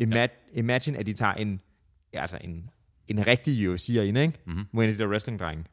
[0.00, 1.60] Ima- imagine, at de tager en,
[2.14, 2.70] ja, altså en,
[3.08, 4.40] en rigtig UFC'er ind, ikke?
[4.46, 4.64] Mhm.
[4.72, 5.64] Mod en af de der wrestling-drenge.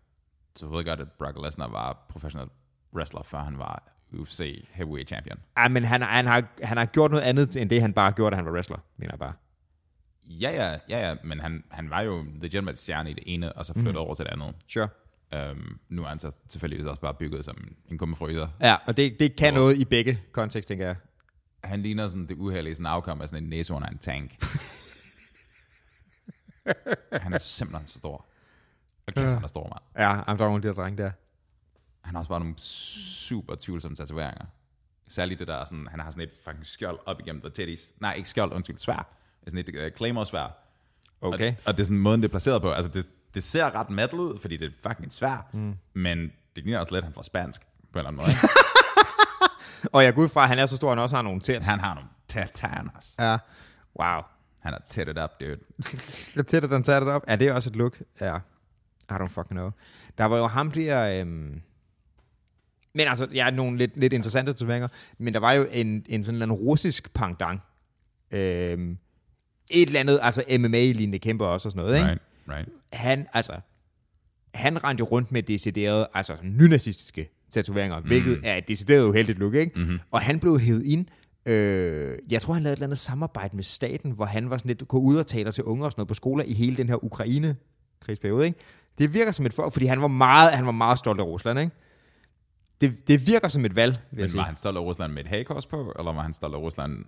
[0.56, 2.50] så ved godt, at Brock Lesnar var professionel
[2.96, 5.38] wrestler, før han var UFC heavyweight champion.
[5.58, 8.32] Ej, men han, han, har, han har gjort noget andet, end det han bare gjorde,
[8.32, 9.34] da han var wrestler, mener jeg bare.
[10.26, 13.66] Ja, ja, ja, ja, men han, han var jo legitimate stjerne i det ene, og
[13.66, 13.98] så flyttede mm.
[13.98, 14.56] over til det andet.
[14.68, 14.88] Sure.
[15.52, 18.48] Um, nu er han så selvfølgelig også bare bygget som en- gummifryser.
[18.62, 20.96] Ja, og det, det kan noget i begge kontekst, tænker jeg.
[21.64, 24.32] Han ligner sådan det uheldige sådan afkom af sådan en næse under en tank.
[27.24, 28.26] han er simpelthen så stor.
[29.08, 30.08] Og kæft, han er stor, mand.
[30.08, 31.12] Ja, jamen, der er nogle af de der drenge der.
[32.08, 34.46] Han har også bare nogle super tvivlsomme tatoveringer.
[35.08, 37.92] Særligt det der, sådan, han har sådan et fucking skjold op igennem the titties.
[38.00, 39.08] Nej, ikke skjold, undskyld, svær.
[39.48, 40.58] Sådan et uh, claymore-svær.
[41.22, 41.52] Okay.
[41.52, 42.72] Og, og det er sådan måden, det er placeret på.
[42.72, 45.50] Altså, det, det ser ret metal ud, fordi det er fucking svær.
[45.54, 45.76] Mm.
[45.94, 48.32] Men det ligner også lidt, at han får spansk på en eller anden måde.
[49.94, 51.42] Og jeg går ud fra, at han er så stor, at han også har nogle
[51.42, 51.66] tæt.
[51.66, 53.16] han har nogle tatanas.
[53.20, 53.38] Ja.
[54.00, 54.22] Wow.
[54.60, 55.58] Han er tættet up, dude.
[56.34, 57.24] Det er tæt, at den det op.
[57.28, 58.02] Ja, det er også et look.
[58.22, 58.38] Ja.
[59.10, 59.72] I don't fucking know.
[60.18, 61.22] Der var jo ham der...
[61.22, 61.62] Øhm...
[62.98, 64.88] Men altså, ja, nogle lidt, lidt interessante tatoveringer.
[65.18, 67.60] Men der var jo en, en sådan en russisk pangdang.
[68.32, 68.98] Øhm...
[69.72, 72.10] Et eller andet, altså MMA-lignende kæmper også og sådan noget, ikke?
[72.10, 72.70] Right, right.
[72.94, 73.54] han, altså,
[74.54, 78.06] han rendte rundt med deciderede, altså nynazistiske tatoveringer, mm.
[78.08, 79.80] hvilket er et decideret uheldigt look, ikke?
[79.80, 80.00] Mm-hmm.
[80.12, 81.06] Og han blev hævet ind,
[81.46, 84.70] øh, jeg tror, han lavede et eller andet samarbejde med staten, hvor han var sådan
[84.70, 86.90] lidt, gå ud og tale til unge og sådan noget på skoler i hele den
[86.90, 87.56] her Ukraine
[88.06, 88.60] krigsperiode, ikke?
[88.98, 91.60] Det virker som et folk, fordi han var meget, han var meget stolt af Rusland,
[91.60, 91.72] ikke?
[92.82, 94.38] Det, det virker som et valg, vil jeg Men sige.
[94.38, 97.06] var han stolt af Rusland med et hagekors på, eller var han stolt af Rusland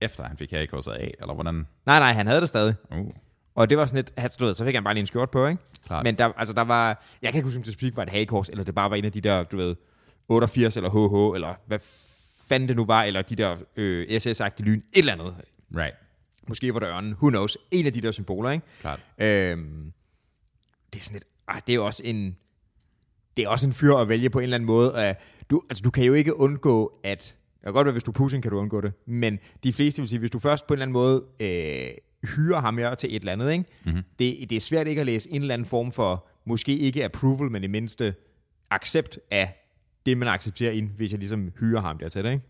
[0.00, 1.54] efter han fik hagekorset af, eller hvordan?
[1.86, 2.74] Nej, nej, han havde det stadig.
[2.90, 3.10] Uh,
[3.54, 5.46] Og det var sådan lidt, han stod, så fik han bare lige en skjort på,
[5.46, 5.62] ikke?
[5.86, 6.04] Klart.
[6.04, 8.48] Men der, altså, der var, jeg kan ikke huske, om det specifikt var et hagekors,
[8.48, 9.76] eller det bare var en af de der, du ved,
[10.28, 11.78] 88 eller HH, eller hvad
[12.48, 15.34] fanden det nu var, eller de der øh, SS-agtige lyn, et eller andet.
[15.76, 15.94] right,
[16.48, 18.66] Måske var det ørnen, who knows, en af de der symboler, ikke?
[18.80, 19.00] klart.
[19.18, 19.92] Øhm,
[20.92, 22.36] det er sådan et, ah, det er også en,
[23.36, 24.92] det er også en fyr at vælge på en eller anden måde.
[24.92, 25.14] Uh,
[25.50, 28.14] du, altså, du kan jo ikke undgå, at, det kan godt være, hvis du er
[28.14, 30.76] Putin, kan du undgå det, men de fleste vil sige, hvis du først på en
[30.76, 31.90] eller anden måde øh,
[32.36, 33.64] hyrer ham her til et eller andet, ikke?
[33.84, 34.02] Mm-hmm.
[34.18, 37.50] Det, det er svært ikke at læse en eller anden form for, måske ikke approval,
[37.50, 38.14] men i mindste
[38.70, 39.56] accept af
[40.06, 42.40] det, man accepterer ind, hvis jeg ligesom hyrer ham dertil, ikke?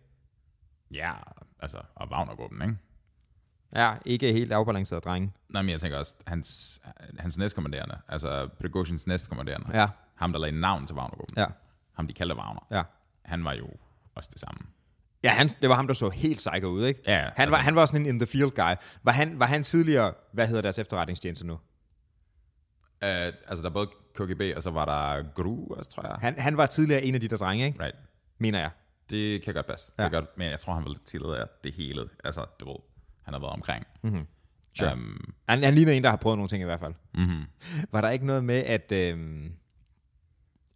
[0.94, 1.12] Ja,
[1.60, 2.76] altså, og Wagner-gruppen, ikke?
[3.74, 5.32] Ja, ikke helt afbalanceret drenge.
[5.48, 6.80] Nej, men jeg tænker også, hans,
[7.18, 9.88] hans næstkommanderende, altså Prigozhins næstkommanderende, Ja,
[10.20, 11.46] ham, der lagde navn til Wagner-gruppen, ja,
[11.92, 12.82] ham, de kaldte Wagner, ja.
[13.24, 13.68] han var jo
[14.14, 14.60] også det samme.
[15.24, 17.00] Ja, han, det var ham, der så helt psycho ud, ikke?
[17.06, 18.74] Ja, han, altså- var, han var sådan en in the field guy.
[19.02, 21.52] Var han, var han tidligere, hvad hedder deres efterretningstjeneste nu?
[21.52, 21.58] Uh,
[23.00, 26.16] altså, der er både KGB, og så var der GRU også, tror jeg.
[26.20, 27.82] Han, han var tidligere en af de der drenge, ikke?
[27.82, 27.96] Right.
[28.38, 28.70] Mener jeg.
[29.10, 29.92] Det kan godt passe.
[29.98, 30.04] Ja.
[30.04, 32.08] Det godt, men jeg tror, han var lidt til af det hele.
[32.24, 32.76] Altså, du ved,
[33.22, 33.86] han har været omkring.
[34.02, 34.26] Mhm.
[34.78, 34.92] Sure.
[34.92, 36.94] Um, Han, han ligner en, der har prøvet nogle ting i hvert fald.
[37.14, 37.44] mm-hmm.
[37.92, 38.92] Var der ikke noget med, at...
[38.92, 39.52] Øhm,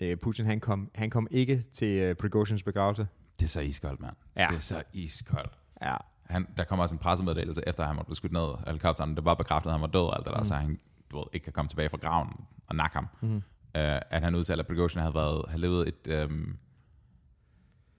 [0.00, 3.06] øh, Putin han kom, han kom ikke til øh, Prigozhins begravelse.
[3.38, 4.16] Det er så iskoldt, mand.
[4.36, 4.46] Ja.
[4.50, 5.52] Det er så iskoldt.
[5.82, 5.94] Ja.
[6.24, 9.16] Han, der kommer også en pressemeddelelse, efter at han var blevet skudt ned af helikopteren.
[9.16, 10.44] Det var bekræftet, at han var død og alt det der, mm.
[10.44, 10.78] så han
[11.10, 12.28] du ved, ikke kan komme tilbage fra graven
[12.66, 13.08] og nakke ham.
[13.22, 13.36] Mm.
[13.36, 13.40] Uh,
[13.74, 16.24] at han udtalte, at Prigozhin havde, været, havde levet et...
[16.24, 16.56] Um,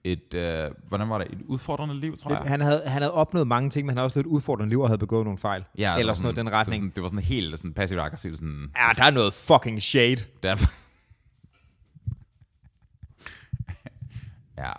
[0.04, 2.40] et, uh, hvordan var det, et udfordrende liv, tror jeg.
[2.46, 4.88] Han havde, han havde opnået mange ting, men han havde også lidt udfordrende liv og
[4.88, 5.64] havde begået nogle fejl.
[5.78, 6.80] Ja, Eller sådan noget den Det var retning.
[6.82, 8.36] sådan, det var sådan helt sådan passiv aggressivt.
[8.38, 10.16] Sådan, Ja, der er noget fucking shade.
[10.42, 10.56] der,
[14.58, 14.72] ja,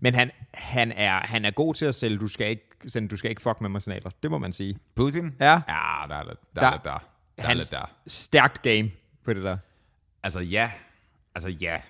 [0.00, 3.16] Men han, han, er, han er god til at sælge, du skal ikke, sende, du
[3.16, 4.10] skal ikke fuck med mig signaler.
[4.22, 4.78] Det må man sige.
[4.94, 5.34] Putin?
[5.40, 5.52] Ja.
[5.68, 6.60] Ja, der er lidt der.
[6.60, 6.78] Der- Er der.
[6.82, 6.98] der,
[7.36, 7.90] er han- lidt der.
[8.06, 8.90] Stærkt game
[9.24, 9.58] på det der.
[10.22, 10.72] Altså ja,
[11.34, 11.80] altså ja.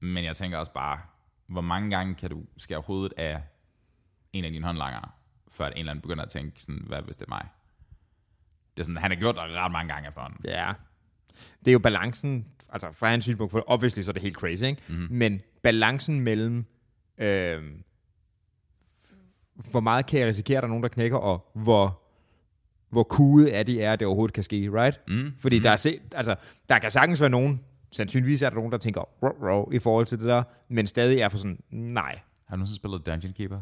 [0.00, 1.00] Men jeg tænker også bare,
[1.46, 3.42] hvor mange gange kan du skære hovedet af
[4.32, 5.14] en af dine håndlanger,
[5.50, 7.46] før en eller anden begynder at tænke sådan, hvad hvis det er mig?
[8.76, 10.40] Det er sådan, han har gjort det ret mange gange efterhånden.
[10.44, 10.72] Ja.
[11.58, 14.62] Det er jo balancen, altså fra hans synspunkt, for obviously så er det helt crazy,
[14.62, 14.82] ikke?
[14.88, 15.06] Mm.
[15.10, 16.64] Men balancen mellem,
[17.18, 17.62] øh,
[19.70, 22.02] hvor meget kan jeg risikere, at der er nogen, der knækker, og hvor,
[22.90, 25.00] hvor kude er de er, at det overhovedet kan ske, right?
[25.08, 25.32] Mm.
[25.38, 26.36] Fordi der, er se, altså,
[26.68, 27.60] der kan sagtens være nogen,
[27.92, 31.18] sandsynligvis er der nogen, der tænker, row, row, i forhold til det der, men stadig
[31.18, 32.20] er for sådan, nej.
[32.48, 33.60] Har du nogensinde spillet Dungeon Keeper?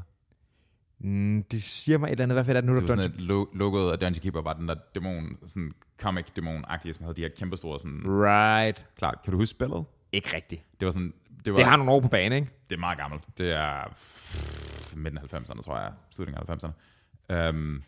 [0.98, 3.02] Mm, det siger mig et eller andet, hvad fedt er det nu, Det der var
[3.02, 7.04] sådan, at lo- logoet af Dungeon Keeper var den der dæmon, sådan comic dæmon som
[7.04, 8.00] havde de her kæmpe store sådan...
[8.04, 8.86] Right.
[8.98, 9.84] Klart, kan du huske spillet?
[10.12, 10.62] Ikke rigtigt.
[10.80, 11.14] Det var sådan...
[11.44, 12.52] Det, var, Det har nogle år på banen, ikke?
[12.70, 13.24] det er meget gammelt.
[13.38, 15.92] Det er f- midten af 90'erne, tror jeg.
[16.10, 17.48] Slutningen af 90'erne.
[17.48, 17.82] Um,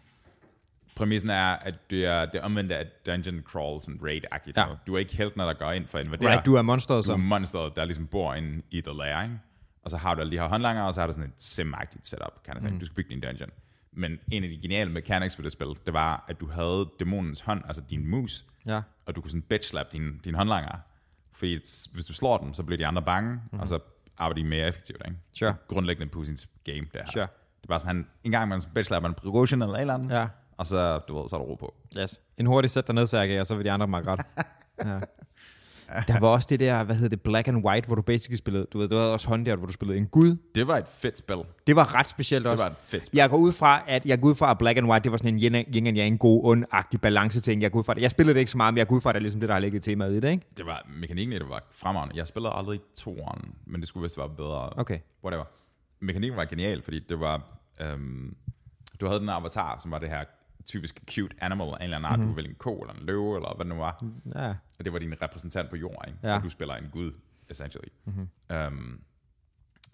[0.96, 4.52] præmissen er, at det er det omvendte af dungeon crawl, sådan raid-agtigt.
[4.56, 4.68] Ja.
[4.68, 4.74] Ja.
[4.86, 6.30] Du er ikke helten, der går ind for at invadere.
[6.32, 9.38] Right, du er monsteret du er monsteret, der ligesom bor inde i the lair, ikke?
[9.86, 12.00] Og så har du alle de her håndlanger, og så har du sådan et sim-agtigt
[12.08, 12.78] setup, kan jeg mm.
[12.80, 13.50] Du skal bygge din dungeon.
[13.92, 17.40] Men en af de geniale mechanics ved det spil, det var, at du havde dæmonens
[17.40, 18.82] hånd, altså din mus, Ja.
[19.06, 20.76] og du kunne sådan bitch slap dine, dine håndlanger.
[21.32, 21.54] Fordi
[21.94, 23.60] hvis du slår dem, så bliver de andre bange, mm-hmm.
[23.60, 23.78] og så
[24.18, 25.02] arbejder de mere effektivt.
[25.04, 25.16] Ikke?
[25.32, 25.54] Sure.
[25.68, 27.06] Grundlæggende Putins game, det her.
[27.10, 27.26] Sure.
[27.62, 30.10] Det var sådan, han, en gang man bitch slapper en Prigozhin eller et eller andet,
[30.10, 30.26] Ja.
[30.56, 31.74] og så, du ved, så er der ro på.
[31.98, 32.20] Yes.
[32.38, 34.20] En hurtig sæt derned, Sergej, og så vil de andre mig ret.
[34.84, 35.00] Ja.
[36.08, 38.66] Der var også det der, hvad hedder det, black and white, hvor du basically spillede,
[38.72, 40.36] du ved, der var også håndjert, hvor du spillede en gud.
[40.54, 41.36] Det var et fedt spil.
[41.66, 42.64] Det var ret specielt også.
[42.64, 43.16] var et fedt spil.
[43.16, 45.18] Jeg går ud fra, at jeg går ud fra, at black and white, det var
[45.18, 47.62] sådan en yin yin and yang, god, ond-agtig balance ting.
[47.62, 48.02] Jeg går ud fra det.
[48.02, 49.40] Jeg spillede det ikke så meget, men jeg går ud fra, at det er ligesom
[49.40, 50.46] det, der har ligget temaet i det, ikke?
[50.56, 52.16] Det var, mekanikken i det var fremragende.
[52.16, 54.70] Jeg spillede aldrig toeren, men det skulle vist være bedre.
[54.76, 54.98] Okay.
[55.24, 55.44] Whatever.
[56.00, 57.42] Mekanikken var genial, fordi det var...
[57.80, 58.36] Øhm,
[59.00, 60.24] du havde den avatar, som var det her
[60.66, 62.18] typisk cute animal, en eller anden art.
[62.18, 62.28] Mm-hmm.
[62.34, 64.04] Du var vel en ko eller en løve, eller hvad det nu var.
[64.34, 64.48] Ja.
[64.78, 66.18] Og det var din repræsentant på jorden, ikke?
[66.22, 66.36] Ja.
[66.36, 67.12] Og du spiller en gud,
[67.50, 67.88] essentially.
[68.04, 68.28] Mm-hmm.
[68.68, 69.00] Um,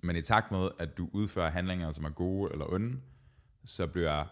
[0.02, 2.96] men i takt med, at du udfører handlinger, som er gode eller onde,
[3.64, 4.24] så bliver,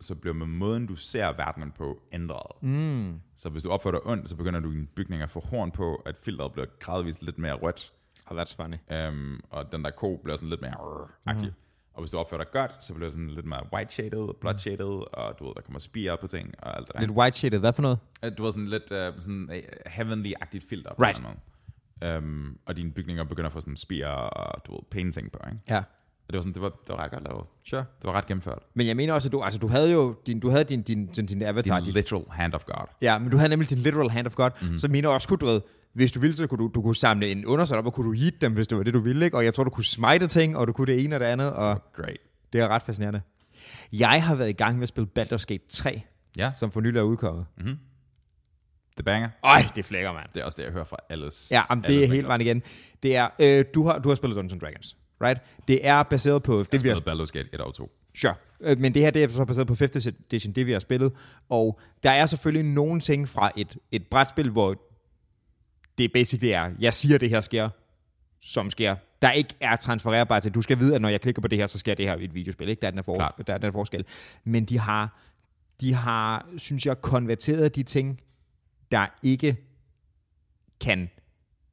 [0.00, 2.62] så bliver med måden, du ser verdenen på, ændret.
[2.62, 3.20] Mm.
[3.36, 5.94] Så hvis du opfører dig ondt, så begynder du din bygning at få horn på,
[5.94, 7.92] at filteret bliver gradvist lidt mere rødt,
[8.30, 9.08] Oh, that's funny.
[9.08, 10.74] um, og den der ko bliver sådan lidt mere.
[11.26, 11.52] Mm.
[11.94, 14.58] Og hvis du opfører dig godt, så bliver det sådan lidt mere white shaded, blood
[14.58, 17.00] shaded, og du ved, der kommer spire på ting, og alt det der.
[17.00, 17.98] Lidt white shaded, hvad for noget?
[18.24, 19.56] Øh, Du var sådan lidt uh, sådan uh,
[19.92, 20.90] heavenly-agtigt filter.
[21.02, 21.16] Right.
[21.20, 21.36] På den
[22.02, 22.18] måde.
[22.18, 25.58] um, og dine bygninger begynder at få sådan spire og du ved, painting på, ikke?
[25.68, 25.82] Ja.
[26.28, 27.44] Og det var sådan, det var, det var ret godt lavet.
[27.64, 27.80] Sure.
[27.80, 28.58] Det var ret gennemført.
[28.74, 31.06] Men jeg mener også, at du, altså, du havde jo din, du havde din, din,
[31.06, 31.80] din, din avatar.
[31.80, 32.86] Din literal hand of God.
[33.02, 34.50] ja, men du havde nemlig din literal hand of God.
[34.62, 34.78] Mm-hmm.
[34.78, 35.60] Så jeg mener også, du, ved,
[35.94, 38.12] hvis du ville, så kunne du, du kunne samle en undersøgt op, og kunne du
[38.12, 39.24] hit dem, hvis det var det, du ville.
[39.24, 39.36] Ikke?
[39.36, 41.52] Og jeg tror, du kunne smite ting, og du kunne det ene og det andet.
[41.52, 42.16] Og Great.
[42.52, 43.20] det er ret fascinerende.
[43.92, 46.02] Jeg har været i gang med at spille Baldur's Gate 3,
[46.38, 46.52] Ja.
[46.56, 47.46] som for nylig er udkommet.
[48.96, 49.28] The banger.
[49.44, 50.28] Øj, det flækker, mand.
[50.34, 51.48] Det er også det, jeg hører fra alles.
[51.50, 52.62] Ja, jamen, det er helt vejen igen.
[53.02, 55.40] Det er, øh, du, har, du har spillet Dungeons Dragons, right?
[55.68, 56.58] Det er baseret på...
[56.72, 57.90] Det, vi har, Spillet Baldur's Gate 1 og 2.
[58.16, 58.34] Sure.
[58.60, 61.12] Øh, Men det her det er så baseret på 5th edition, det vi har spillet.
[61.48, 64.82] Og der er selvfølgelig nogle ting fra et, et brætspil, hvor
[66.02, 67.68] det basically er, jeg siger, det her sker,
[68.40, 68.96] som sker.
[69.22, 71.66] Der ikke er transfererbart til, du skal vide, at når jeg klikker på det her,
[71.66, 72.68] så sker det her i et videospil.
[72.68, 72.80] Ikke?
[72.80, 74.04] Der er den her, for, der er den her forskel.
[74.44, 75.18] Men de har,
[75.80, 78.20] de har, synes jeg, konverteret de ting,
[78.90, 79.56] der ikke
[80.80, 81.08] kan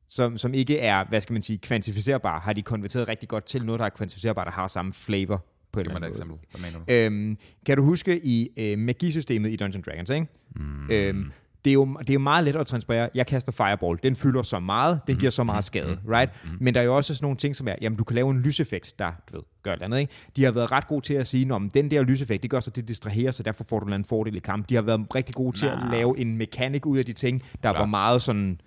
[0.09, 3.65] som, som ikke er, hvad skal man sige, kvantificerbare, har de konverteret rigtig godt til
[3.65, 6.37] noget, der er kvantificerbart og har samme flavor på en eller anden eksempel.
[6.51, 6.93] Hvad mener du?
[6.93, 10.27] Øhm, kan du huske i øh, magisystemet i Dungeons Dragons, ikke?
[10.55, 10.91] Mm.
[10.91, 11.31] Øhm,
[11.65, 13.09] det er, jo, det er jo meget let at transferere.
[13.15, 13.99] Jeg kaster fireball.
[14.03, 14.99] Den fylder så meget.
[15.07, 16.31] Den giver så meget skade, right?
[16.59, 18.41] Men der er jo også sådan nogle ting, som er, jamen du kan lave en
[18.41, 20.13] lyseffekt, der du ved, gør et andet, ikke?
[20.35, 22.69] De har været ret gode til at sige, om den der lyseffekt, det gør så,
[22.69, 24.69] det distraherer, så derfor får du en anden fordel i kamp.
[24.69, 25.91] De har været rigtig gode til at Nah.
[25.91, 28.61] lave en mekanik ud af de ting, der var meget sådan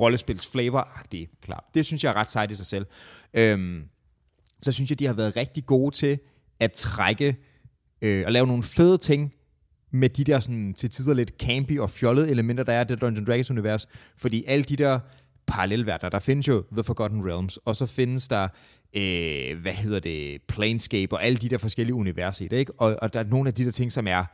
[0.00, 1.28] rollespils flavor-agtige.
[1.42, 1.64] Klart.
[1.74, 2.86] Det synes jeg er ret sejt i sig selv.
[3.34, 3.82] Øhm,
[4.62, 6.18] så synes jeg, de har været rigtig gode til
[6.60, 7.36] at trække
[8.02, 9.32] øh, og lave nogle fede ting
[9.96, 13.00] med de der sådan, til tider lidt campy og fjollede elementer, der er i det
[13.00, 13.88] Dungeons Dragons univers.
[14.16, 14.98] Fordi alle de der
[15.46, 16.10] parallelverdener.
[16.10, 18.48] Der findes jo The Forgotten Realms, og så findes der,
[18.96, 22.72] øh, hvad hedder det, Planescape og alle de der forskellige universer i det, ikke?
[22.80, 24.24] Og, og der er nogle af de der ting, som er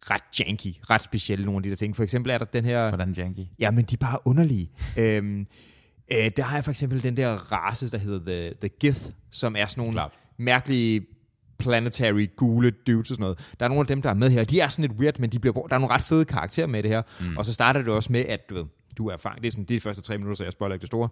[0.00, 1.96] ret janky, ret specielle, nogle af de der ting.
[1.96, 2.88] For eksempel er der den her...
[2.88, 3.46] Hvordan janky?
[3.58, 4.70] Ja, men de er bare underlige.
[4.96, 5.46] øhm,
[6.12, 9.56] øh, der har jeg for eksempel den der race, der hedder The, the Gith, som
[9.56, 10.12] er sådan nogle Klart.
[10.38, 11.06] mærkelige
[11.60, 13.38] planetary gule dudes og sådan noget.
[13.60, 14.44] Der er nogle af dem, der er med her.
[14.44, 16.82] De er sådan lidt weird, men de bliver, der er nogle ret fede karakterer med
[16.82, 17.02] det her.
[17.20, 17.36] Mm.
[17.36, 18.64] Og så starter det også med, at du ved,
[18.98, 19.42] du er fanget.
[19.42, 21.08] Det er sådan de første tre minutter, så jeg spoiler ikke det store.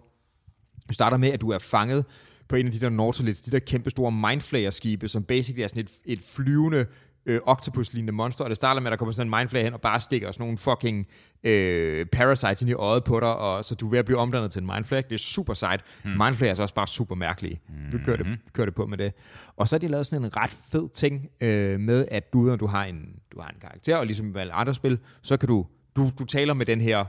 [0.89, 2.05] Du starter med, at du er fanget
[2.47, 5.83] på en af de der Nautilus, de der kæmpe store Mindflayer-skibe, som basically er sådan
[5.83, 6.85] et, et flyvende
[7.25, 9.81] øh, octopus-lignende monster, og det starter med, at der kommer sådan en Mindflayer hen og
[9.81, 11.07] bare stikker sådan nogle fucking
[11.43, 14.51] øh, parasites ind i øjet på dig, og så du er ved at blive omdannet
[14.51, 15.01] til en Mindflayer.
[15.01, 15.81] Det er super sejt.
[16.03, 16.11] Hmm.
[16.11, 17.61] Mindflayer er så også bare super mærkelige.
[17.91, 19.13] Du kører det, kører det på med det.
[19.57, 22.55] Og så har de lavet sådan en ret fed ting øh, med, at du, når
[22.55, 25.47] du har, en, du har en karakter, og ligesom i alle andre spil, så kan
[25.49, 27.05] du, du, du taler med den her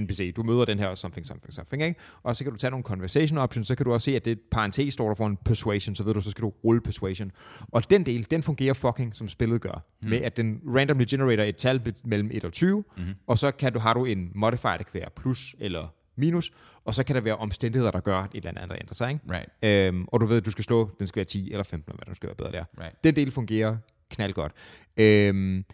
[0.00, 0.34] NPC.
[0.36, 2.00] Du møder den her something, something, something, ikke?
[2.22, 4.40] Og så kan du tage nogle conversation options, så kan du også se, at det
[4.50, 7.32] parentes står der for en persuasion, så ved du, så skal du rulle persuasion.
[7.72, 10.08] Og den del, den fungerer fucking, som spillet gør, mm.
[10.08, 13.04] med at den randomly generator et tal mellem 1 og 20, mm.
[13.26, 16.52] og så kan du, har du en modifier, der kan være plus eller minus,
[16.84, 19.10] og så kan der være omstændigheder, der gør, at et eller andet der ændrer sig,
[19.10, 19.24] ikke?
[19.30, 19.48] Right.
[19.88, 21.98] Øhm, og du ved, at du skal slå, den skal være 10 eller 15, eller
[21.98, 22.64] hvad den skal være bedre der.
[22.80, 23.04] Right.
[23.04, 23.76] Den del fungerer
[24.10, 24.52] knaldgodt.
[24.96, 25.64] Øhm,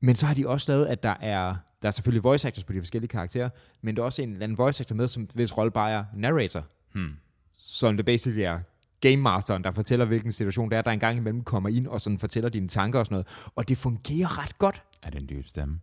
[0.00, 2.72] men så har de også lavet, at der er, der er selvfølgelig voice actors på
[2.72, 3.48] de forskellige karakterer,
[3.82, 6.04] men der er også en eller anden voice actor med, som hvis rolle bare er
[6.16, 6.64] narrator.
[6.92, 7.12] Hmm.
[7.58, 8.58] Som det basically er
[9.00, 12.18] game masteren, der fortæller, hvilken situation det er, der engang imellem kommer ind og sådan
[12.18, 13.26] fortæller dine tanker og sådan noget.
[13.56, 14.82] Og det fungerer ret godt.
[15.02, 15.80] Er det en dyb stemme?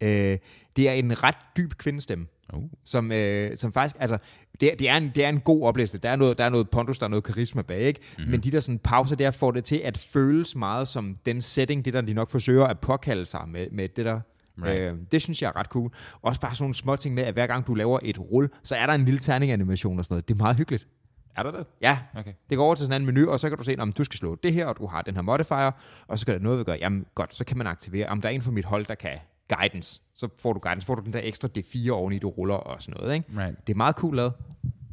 [0.00, 0.38] Øh,
[0.76, 2.62] det er en ret dyb kvindestemme, Uh.
[2.84, 4.18] som, øh, som faktisk, altså,
[4.60, 5.98] det, er- det, er en, det er en god oplevelse.
[5.98, 8.00] Der er noget, der er noget pondus, der er noget karisma bag, ikke?
[8.18, 8.30] Mm-hmm.
[8.30, 11.84] Men de der sådan pauser der får det til at føles meget som den setting,
[11.84, 14.20] det der de nok forsøger at påkalde sig med, med det der.
[14.62, 14.80] Right.
[14.92, 15.90] Øh, det synes jeg er ret cool.
[16.22, 18.76] Også bare sådan nogle små ting med, at hver gang du laver et rull, så
[18.76, 20.28] er der en lille terninganimation og sådan noget.
[20.28, 20.88] Det er meget hyggeligt.
[21.36, 21.66] Er der det?
[21.80, 22.32] Ja, Okay.
[22.50, 24.18] det går over til sådan en menu, og så kan du se, om du skal
[24.18, 25.70] slå det her, og du har den her modifier,
[26.06, 26.74] og så skal der noget, vi gør.
[26.74, 29.18] Jamen godt, så kan man aktivere, om der er en fra mit hold, der kan
[29.58, 30.00] guidance.
[30.14, 33.00] Så får du guidance, får du den der ekstra D4 oveni, du ruller og sådan
[33.00, 33.14] noget.
[33.14, 33.26] Ikke?
[33.44, 33.66] Right.
[33.66, 34.32] Det er meget cool lavet.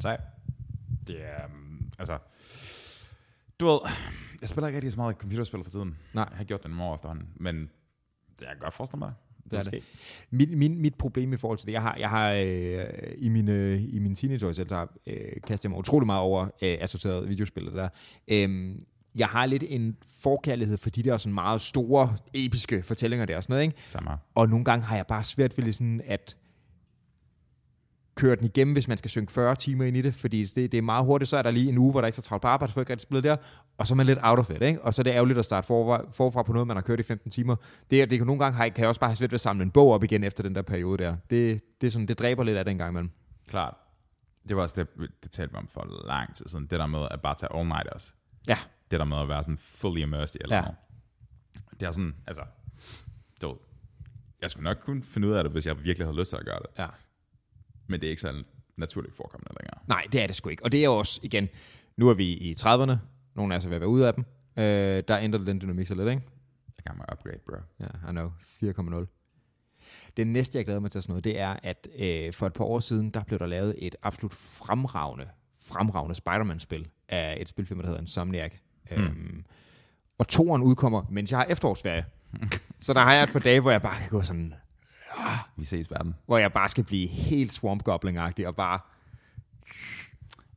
[0.02, 0.18] Sej.
[1.08, 2.18] Det er, um, altså...
[3.60, 3.80] Du ved,
[4.42, 5.98] jeg spiller ikke rigtig så meget computerspil for tiden.
[6.14, 6.28] Nej.
[6.30, 7.70] Jeg har gjort det nogle år efterhånden, men
[8.40, 9.12] det er godt forestille mig.
[9.52, 9.84] Det er det.
[10.32, 12.86] Mit, min, mit problem i forhold til det, jeg har, jeg har øh,
[13.18, 15.16] i mine, i mine teenageår selv, der øh,
[15.48, 17.66] kastet jeg mig utrolig meget over øh, assorteret videospil.
[17.66, 17.90] Der.
[18.28, 18.76] Øh,
[19.16, 23.44] jeg har lidt en forkærlighed for de der sådan meget store, episke fortællinger der og
[23.44, 23.76] sådan noget, ikke?
[23.88, 24.12] Samme.
[24.36, 26.38] Og nogle gange har jeg bare svært ved sådan at
[28.16, 30.78] køre den igennem, hvis man skal synge 40 timer ind i det, fordi det, det
[30.78, 32.42] er meget hurtigt, så er der lige en uge, hvor der ikke er så travlt
[32.42, 33.36] på arbejde, så får ikke rigtig spillet der,
[33.78, 34.82] og så er man lidt out of it, ikke?
[34.82, 37.04] og så er det ærgerligt at starte forfra, forfra på noget, man har kørt i
[37.04, 37.56] 15 timer.
[37.92, 39.64] Det, det kan nogle gange, have- kan jeg også bare have svært ved at samle
[39.64, 41.16] en bog op igen efter den der periode der.
[41.30, 43.12] Det, det, er sådan, det dræber lidt af den gang imellem.
[43.48, 43.74] Klart.
[44.48, 46.66] Det var også det, det talte vi om for lang tid siden.
[46.66, 48.16] Det der med at bare tage all-nighters.
[48.48, 48.58] Ja,
[48.92, 50.62] Det der med at være sådan fully immersed i eller Ja.
[50.62, 50.76] noget.
[51.80, 52.42] Det er sådan, altså...
[53.42, 53.58] Du
[54.42, 56.46] jeg skulle nok kunne finde ud af det, hvis jeg virkelig havde lyst til at
[56.46, 56.68] gøre det.
[56.80, 56.88] ja.
[57.92, 58.44] Men det er ikke så
[58.78, 59.80] naturligt forekommende længere.
[59.88, 60.64] Nej, det er det sgu ikke.
[60.64, 61.50] Og det er jo også, igen,
[61.98, 62.96] nu er vi i 30'erne,
[63.36, 64.26] nogle af os er ved at være ude af dem,
[64.58, 66.22] øh, der ændrer den dynamik sig lidt, ikke?
[66.78, 67.56] Jeg kan mig upgrade, bro.
[67.80, 68.32] Ja, I know.
[68.64, 69.06] 4,0.
[70.18, 72.66] Det næste, jeg glæder mig til sådan noget, det er, at øh, for et par
[72.66, 75.28] år siden, der blev der lavet et absolut fremragende,
[75.66, 78.52] fremragende Spider-Man-spil af et spilfirma, der hedder Insomniac.
[78.96, 79.04] Hmm.
[79.04, 79.46] Øhm,
[80.18, 82.06] og toeren udkommer, mens jeg har efterårsferie.
[82.80, 84.54] Så der har jeg et par dage, hvor jeg bare kan gå sådan,
[85.58, 86.16] Vi ses, verden.
[86.26, 88.80] hvor jeg bare skal blive helt Swamp Goblin-agtig, og bare,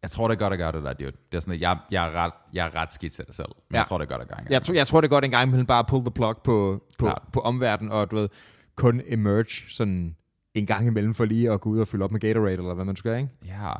[0.02, 1.12] Jeg tror, det er godt at gøre det der, dude.
[1.32, 3.48] Det er sådan, at jeg, jeg, er, ret, jeg er ret skidt til det selv.
[3.48, 3.78] Men Ja.
[3.78, 4.52] jeg tror, det er godt at gøre en gang.
[4.52, 6.34] jeg, tror, jeg tror det er godt en gang imellem bare at pull the plug
[6.44, 7.22] på, på, Klart.
[7.32, 8.28] på omverdenen, og du ved,
[8.76, 10.16] kun emerge sådan
[10.54, 12.84] en gang imellem for lige at gå ud og fylde op med Gatorade, eller hvad
[12.84, 13.28] man skal, ikke?
[13.46, 13.72] Ja,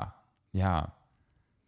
[0.55, 0.81] ja.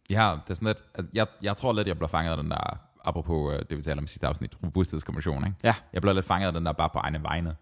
[0.09, 2.51] Ja, det er sådan lidt, at jeg, jeg tror lidt, jeg blev fanget af den
[2.51, 5.57] der, apropos uh, det vi taler om i sidste afsnit, robusthedskommission, ikke?
[5.63, 5.75] Ja.
[5.93, 7.55] Jeg blev lidt fanget af den der bare på egne vegne.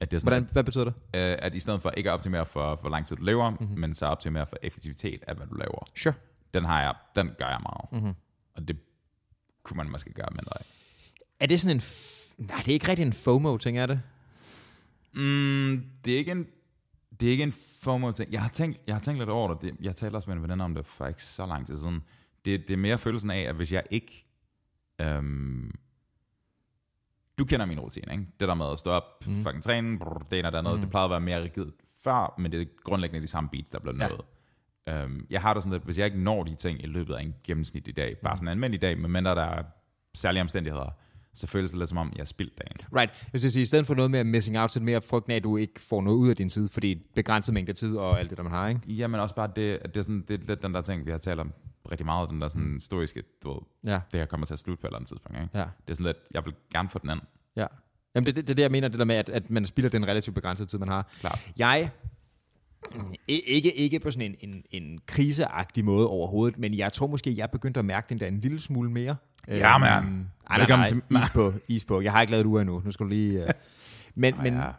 [0.00, 0.94] At det er sådan, Hvordan, hvad betyder det?
[1.12, 3.50] at, øh, at i stedet for ikke at optimere for, hvor lang tid du lever,
[3.50, 3.62] Mhm.
[3.62, 3.80] mm-hmm.
[3.80, 5.84] men så optimere for effektivitet af, hvad du laver.
[5.96, 6.14] Sure.
[6.54, 7.92] Den har jeg, den gør jeg meget.
[7.92, 8.00] Mhm.
[8.00, 8.14] Mm-hmm.
[8.56, 8.78] Og det
[9.62, 10.64] kunne man måske gøre mindre af.
[11.40, 11.82] Er det sådan en...
[12.46, 14.00] Nej, det er ikke rigtig en FOMO-ting, er det?
[15.14, 16.46] Mm, det er ikke en
[17.20, 18.32] det er ikke en FOMO ting.
[18.32, 19.62] Jeg har tænkt, jeg har tænkt lidt over det.
[19.62, 19.84] det.
[19.84, 22.02] Jeg talte også med en veninde om det for ikke så lang tid siden.
[22.44, 24.26] Det, det er mere følelsen af, at hvis jeg ikke...
[25.00, 25.70] Øhm,
[27.38, 28.26] du kender min rutine, ikke?
[28.40, 29.32] Det der med at stå op, mm.
[29.34, 30.74] fucking træne, brrr, det ene og det andet.
[30.74, 30.80] Mm.
[30.80, 31.74] Det plejede at være mere rigidt
[32.04, 34.08] før, men det er grundlæggende de samme beats, der bliver Ja.
[34.08, 34.20] nået.
[34.88, 37.22] Øhm, jeg har det sådan lidt, hvis jeg ikke når de ting i løbet af
[37.22, 39.62] en gennemsnitlig dag, bare sådan en almindelig dag, med mindre der er
[40.14, 40.90] særlige omstændigheder,
[41.34, 42.76] så føles det lidt som om, jeg har spildt dagen.
[42.96, 43.26] Right.
[43.32, 45.32] Jeg skal sige, i stedet for noget med missing out, så er det mere frygten
[45.32, 48.18] af, at du ikke får noget ud af din tid, fordi begrænset mængde tid og
[48.18, 48.80] alt det, der man har, ikke?
[48.86, 51.18] Jamen også bare det, det er, sådan, det er lidt den der ting, vi har
[51.18, 51.52] talt om
[51.90, 53.60] rigtig meget, den der sådan stoiske, du ved,
[53.92, 54.00] Ja.
[54.12, 55.38] det her kommer til at slutte på et eller andet tidspunkt.
[55.42, 55.58] Ikke?
[55.58, 55.64] Ja.
[55.64, 57.26] Det er sådan lidt, jeg vil gerne få den anden.
[57.56, 57.66] Ja.
[58.14, 59.90] Jamen, det, det, det er det, jeg mener, det der med, at, at man spilder
[59.90, 61.10] den relativt begrænsede tid, man har.
[61.20, 61.52] Klart.
[61.56, 61.90] Jeg,
[63.28, 67.42] ikke, ikke på sådan en, en, en kriseagtig måde overhovedet, men jeg tror måske, jeg
[67.42, 69.16] er begyndt at mærke den der en lille smule mere.
[69.48, 70.06] Ja, mand.
[70.06, 72.00] Øhm, Ej, nej, nej, til- is på, is på.
[72.00, 72.82] Jeg har ikke lavet et ur endnu.
[72.84, 73.42] Nu skal du lige...
[73.44, 73.50] Uh...
[74.14, 74.70] Men, men ja.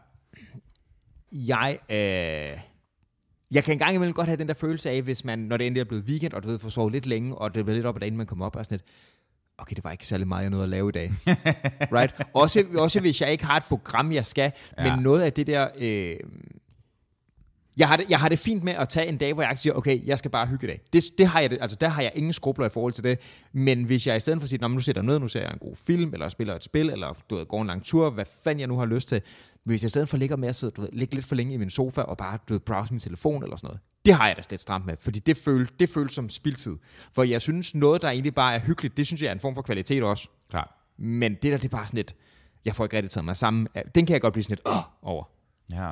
[1.31, 1.79] jeg...
[2.55, 2.61] Øh...
[3.51, 5.81] Jeg kan engang imellem godt have den der følelse af, hvis man, når det endelig
[5.81, 7.95] er blevet weekend, og du ved, får sovet lidt længe, og det bliver lidt op
[7.95, 8.83] ad dagen, man kommer op og sådan lidt,
[9.57, 11.11] okay, det var ikke særlig meget, jeg nåede at lave i dag.
[11.97, 12.15] right?
[12.33, 14.95] Også, også hvis jeg ikke har et program, jeg skal, ja.
[14.95, 15.67] Men noget af det der...
[15.79, 16.15] Øh,
[17.77, 19.73] jeg har, det, jeg har det fint med at tage en dag, hvor jeg siger,
[19.73, 20.81] okay, jeg skal bare hygge i dag.
[20.93, 23.19] Det, det har jeg, altså, der har jeg ingen skrubler i forhold til det.
[23.53, 25.41] Men hvis jeg i stedet for siger, "Nå, men nu sætter jeg ned, nu ser
[25.41, 28.09] jeg en god film, eller spiller et spil, eller du ved, går en lang tur,
[28.09, 29.21] hvad fanden jeg nu har lyst til.
[29.65, 31.35] Men hvis jeg i stedet for ligger med at sidde, du ved, ligge lidt for
[31.35, 34.13] længe i min sofa, og bare du ved, browse min telefon eller sådan noget, det
[34.13, 36.77] har jeg da lidt stramt med, fordi det føles, det føles som spildtid.
[37.13, 39.53] For jeg synes, noget, der egentlig bare er hyggeligt, det synes jeg er en form
[39.53, 40.27] for kvalitet også.
[40.49, 40.69] Klart.
[40.97, 42.15] Men det der, det er bare sådan lidt,
[42.65, 43.67] jeg får ikke rigtig taget mig sammen.
[43.95, 45.23] Den kan jeg godt blive sådan lidt åh, over.
[45.71, 45.91] Ja.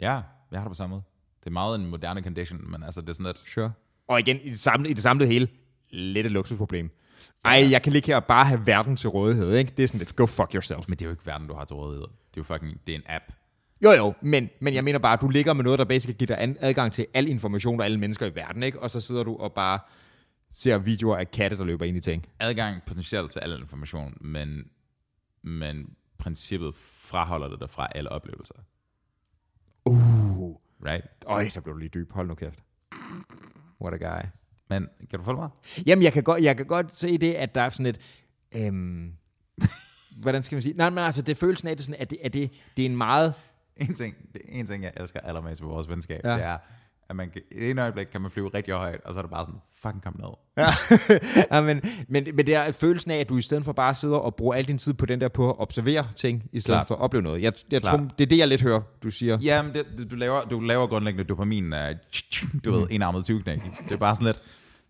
[0.00, 1.02] ja, jeg har det på samme måde.
[1.40, 3.72] Det er meget en moderne condition, men altså det er sådan lidt, Sure.
[4.08, 5.48] Og igen, i det, samlede, i det samlede hele,
[5.90, 6.90] lidt et luksusproblem.
[7.44, 9.72] Ej, jeg kan ligge her og bare have verden til rådighed, ikke?
[9.76, 10.88] Det er sådan lidt, go fuck yourself.
[10.88, 12.06] men det er jo ikke verden, du har til rådighed.
[12.34, 13.24] Det er jo fucking, det er en app.
[13.84, 16.26] Jo jo, men, men jeg mener bare, at du ligger med noget, der basically giver
[16.26, 18.80] dig an- adgang til al information og alle mennesker i verden, ikke?
[18.80, 19.78] Og så sidder du og bare
[20.50, 22.26] ser videoer af katte, der løber ind i ting.
[22.40, 24.64] Adgang potentielt til al information, men,
[25.42, 28.54] men princippet fraholder det dig fra alle oplevelser.
[29.84, 30.56] Uh.
[30.86, 31.06] Right?
[31.26, 32.12] Øj, der blev du lige dyb.
[32.12, 32.60] Hold nu kæft.
[33.80, 34.22] What a guy.
[34.68, 35.48] Men kan du følge mig?
[35.86, 38.00] Jamen, jeg kan godt, jeg kan godt se det, at der er sådan et...
[38.56, 39.12] Øhm,
[40.16, 40.74] hvordan skal man sige?
[40.76, 42.82] Nej, men altså, det føles sådan, at det, er sådan, at det, at det, det
[42.82, 43.34] er en meget...
[43.76, 46.30] En ting, det er en ting, jeg elsker allermest ved vores venskab, Ja.
[46.30, 46.36] ja.
[46.36, 46.56] det er,
[47.08, 49.30] at man kan, i en øjeblik kan man flyve rigtig højt, og så er det
[49.30, 50.28] bare sådan, fucking kom ned.
[50.56, 50.68] Ja.
[51.56, 54.16] ja, men, men, men det er følelsen af, at du i stedet for bare sidder
[54.16, 56.86] og bruger al din tid på den der på at observere ting, i stedet Klart.
[56.86, 57.42] for at opleve noget.
[57.42, 59.38] Jeg, jeg tror, det er det, jeg lidt hører, du siger.
[59.42, 61.78] Jamen, det, det- du, laver, du laver grundlæggende dopamin, uh,
[62.64, 63.60] du ved, enarmet 20 knæk.
[63.84, 64.42] Det er bare sådan lidt,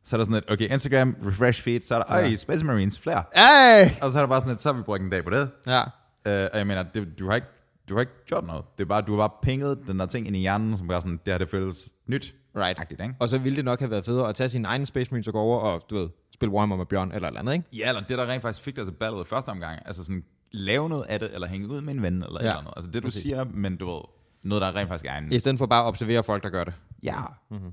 [0.05, 2.99] så er der sådan lidt, okay, Instagram, refresh feed, så er der, øj, Space Marines,
[2.99, 3.25] flere.
[3.37, 3.91] Hey!
[4.03, 5.51] Og så er der bare sådan lidt, så har vi brugt en dag på det.
[5.67, 5.83] Ja.
[5.83, 7.47] Uh, og jeg mener, det, du, har ikke,
[7.89, 8.65] du har ikke gjort noget.
[8.79, 11.01] Det er bare, du har bare pinget den der ting ind i hjernen, som bare
[11.01, 12.35] sådan, det her, det føles nyt.
[12.57, 12.81] Right.
[12.81, 13.15] Agtigt, ikke?
[13.19, 15.33] Og så ville det nok have været federe at tage sin egen Space Marines og
[15.33, 17.67] gå over og, du ved, spille Warhammer med Bjørn eller et eller andet, ikke?
[17.73, 19.79] Ja, eller det, der rent faktisk fik dig til ballet første omgang.
[19.87, 22.47] Altså sådan, lave noget af det, eller hænge ud med en ven, eller ja.
[22.47, 22.73] Ja, eller andet.
[22.77, 23.23] Altså det, du præcis.
[23.23, 24.03] siger, men du ved,
[24.45, 25.33] noget, der rent faktisk er en...
[25.33, 26.75] I stedet for bare at observere folk, der gør det.
[27.03, 27.17] Ja.
[27.51, 27.73] Mm-hmm.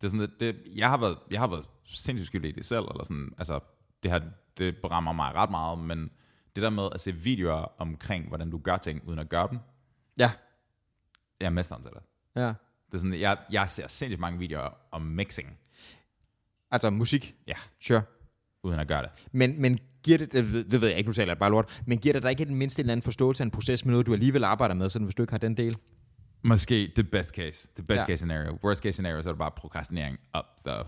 [0.00, 2.84] Det er sådan, det, jeg, har været, jeg har været sindssygt skyldig i det selv,
[2.90, 3.60] eller sådan, altså,
[4.02, 4.20] det, her,
[4.58, 6.10] det rammer mig ret meget, men
[6.56, 9.58] det der med at se videoer omkring, hvordan du gør ting, uden at gøre dem,
[10.18, 10.30] Ja.
[11.40, 12.02] jeg er mesteren til det.
[12.36, 12.46] Ja.
[12.86, 15.58] Det er sådan, jeg, jeg ser sindssygt mange videoer om mixing,
[16.70, 17.34] Altså musik.
[17.46, 18.02] ja, Sure.
[18.62, 19.10] uden at gøre det.
[19.32, 21.82] Men, men giver det, det, ved- det ved jeg ikke, nu taler jeg bare lort,
[21.86, 23.92] men giver det dig ikke den mindste en eller anden forståelse af en proces med
[23.92, 25.74] noget, du alligevel arbejder med, sådan hvis du ikke har den del?
[26.42, 28.06] Måske det best case, det best Ja.
[28.06, 28.58] case scenario.
[28.64, 30.84] Worst case scenario, så er det bare prokrastinering up the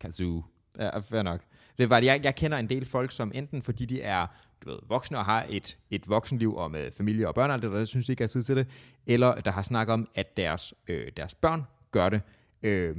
[0.00, 0.44] kazoo.
[0.78, 1.40] Ja, fair nok.
[1.78, 4.26] Det var, jeg, jeg kender en del folk, som enten fordi de er
[4.64, 7.70] du ved, voksne og har et, et voksenliv og med familie og børn, og det
[7.70, 8.66] der, synes de ikke har tid til det,
[9.06, 12.20] eller der har snakket om, at deres, øh, deres børn gør det,
[12.62, 12.96] øh,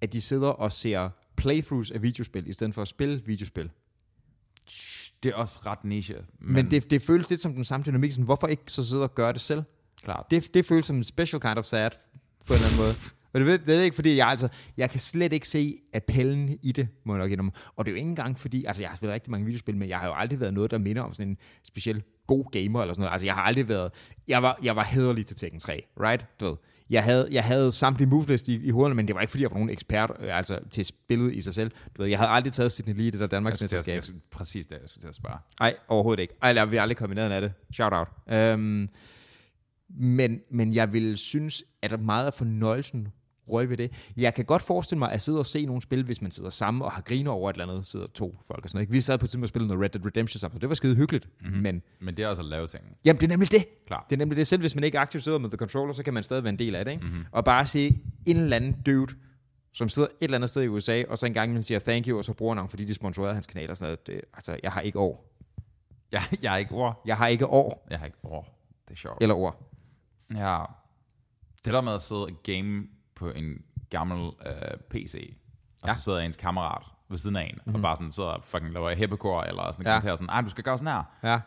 [0.00, 3.70] at de sidder og ser playthroughs af videospil, i stedet for at spille videospil.
[5.22, 6.14] Det er også ret niche.
[6.14, 8.84] Men, Men, men det, det føles lidt som den samme dynamik, sådan, hvorfor ikke så
[8.88, 9.62] sidde og gøre det selv?
[10.04, 10.26] Klart.
[10.30, 11.90] Det, det føles som en special kind of sad,
[12.46, 12.94] på en eller anden måde.
[13.34, 16.58] Og det, ved, det er ikke, fordi jeg altså, jeg kan slet ikke se appellen
[16.62, 17.52] i det, må jeg nok indrømme.
[17.76, 19.88] Og det er jo ikke engang fordi, altså jeg har spillet rigtig mange videospil, men
[19.88, 22.94] jeg har jo aldrig været noget, der minder om sådan en speciel god gamer eller
[22.94, 23.12] sådan noget.
[23.12, 23.92] Altså jeg har aldrig været,
[24.28, 26.26] jeg var, jeg var hederlig til Tekken 3, right?
[26.40, 26.56] Du ved.
[26.90, 29.50] Jeg havde, jeg havde samtlige movelist i, i hovederne, men det var ikke fordi, jeg
[29.50, 31.70] var nogen ekspert øh, altså, til spillet i sig selv.
[31.96, 33.94] Du ved, jeg havde aldrig taget Sydney Lee, det der Danmarks jeg mesterskab.
[33.94, 35.36] jeg præcis det, jeg skulle til at spørge.
[35.60, 36.34] Nej, overhovedet ikke.
[36.42, 37.52] Ej, jeg vil aldrig komme i nærheden af det.
[37.72, 38.08] Shout out.
[38.28, 38.88] Øhm,
[39.90, 43.08] men, men jeg vil synes, at meget af fornøjelsen
[43.48, 43.92] røg ved det.
[44.16, 46.82] Jeg kan godt forestille mig at sidde og se nogle spil, hvis man sidder sammen
[46.82, 48.82] og har griner over et eller andet, sidder to folk og sådan noget.
[48.82, 48.92] ikke?
[48.92, 50.96] Vi sad på et tidspunkt og spillede noget Red Dead Redemption sammen, det var skide
[50.96, 51.28] hyggeligt.
[51.40, 51.58] Mm-hmm.
[51.62, 52.82] Men Men det er også at lave ting.
[53.04, 53.64] jamen, det er nemlig det.
[53.86, 54.04] Klart.
[54.10, 54.46] Det er nemlig det.
[54.46, 56.58] Selv hvis man ikke aktivt sidder med the controller, så kan man stadig være en
[56.58, 56.92] del af det.
[56.92, 57.04] Ikke?
[57.06, 57.24] Mm-hmm.
[57.32, 59.14] Og bare se en eller anden dude,
[59.72, 62.08] som sidder et eller andet sted i USA, og så en gang imellem siger thank
[62.08, 64.06] you, og så bruger navn, fordi de sponsorerede hans kanal og sådan noget.
[64.06, 65.30] Det, altså, jeg har ikke år.
[66.12, 67.02] Jeg, jeg er ikke ord.
[67.06, 68.58] Jeg har ikke år Jeg har ikke ord.
[68.88, 69.22] Det er sjovt.
[69.22, 69.70] eller ord.
[70.34, 70.64] Ja.
[71.64, 74.52] Det der med at sidde og game på en gammel øh,
[74.90, 75.36] PC,
[75.82, 75.94] og Ja.
[75.94, 77.74] så sidder ens kammerat ved siden af en, mm-hmm.
[77.74, 79.92] og bare sådan sidder og fucking laver heppecore, eller sådan Ja.
[79.94, 80.16] ja.
[80.16, 81.30] sådan, ej, du skal gøre sådan her.
[81.32, 81.40] Ja.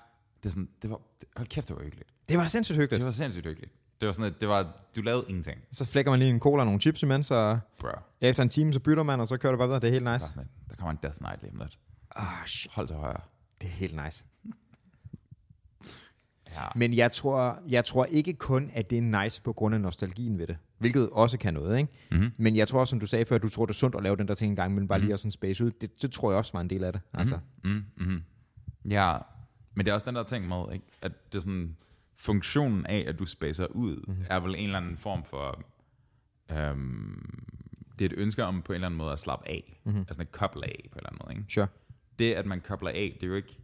[0.43, 2.09] Det, er sådan, det var, det, hold kæft, det var hyggeligt.
[2.30, 2.99] Det var sindssygt hyggeligt.
[2.99, 3.73] Det var sindssygt hyggeligt.
[4.01, 6.61] Det var sådan, at det var, du lavede ingenting, Så flækker man lige en cola
[6.61, 7.88] og nogle chips imens, og bro.
[8.21, 9.80] efter en time, så bytter man, og så kører det bare videre.
[9.82, 10.13] Det er helt nice.
[10.25, 11.80] er sådan der kommer en Death Knight lige om lidt.
[12.15, 12.71] Ah, shit.
[12.73, 13.21] Hold til højre.
[13.61, 14.23] Det er helt nice.
[16.58, 16.68] Ja.
[16.76, 20.38] Men jeg tror, jeg tror ikke kun, at det er nice på grund af nostalgien
[20.38, 20.58] ved det.
[20.78, 21.91] Hvilket også kan noget, ikke?
[22.12, 22.32] Mm-hmm.
[22.38, 24.28] Men jeg tror, som du sagde før, du tror, det er sundt at lave den
[24.28, 25.72] der ting en gang, men bare lige at sådan space ud.
[25.72, 27.01] Det, det tror jeg også var en del af det.
[27.14, 27.39] Altså.
[27.64, 28.22] Mm, mm.
[28.89, 29.18] Ja,
[29.74, 30.86] men det er også den der ting med, ikke?
[31.01, 31.76] at det er sådan,
[32.16, 34.26] funktionen af, at du spacer ud, mm-hmm.
[34.30, 35.64] er vel en eller anden form for,
[36.51, 37.47] øhm,
[37.99, 40.01] det er et ønske om på en eller anden måde at slappe af, mm-hmm.
[40.01, 41.38] altså et koble af på en eller anden måde.
[41.38, 41.53] Ikke?
[41.53, 41.68] Sure.
[42.20, 43.60] Det, at man kobler af, det er jo ikke,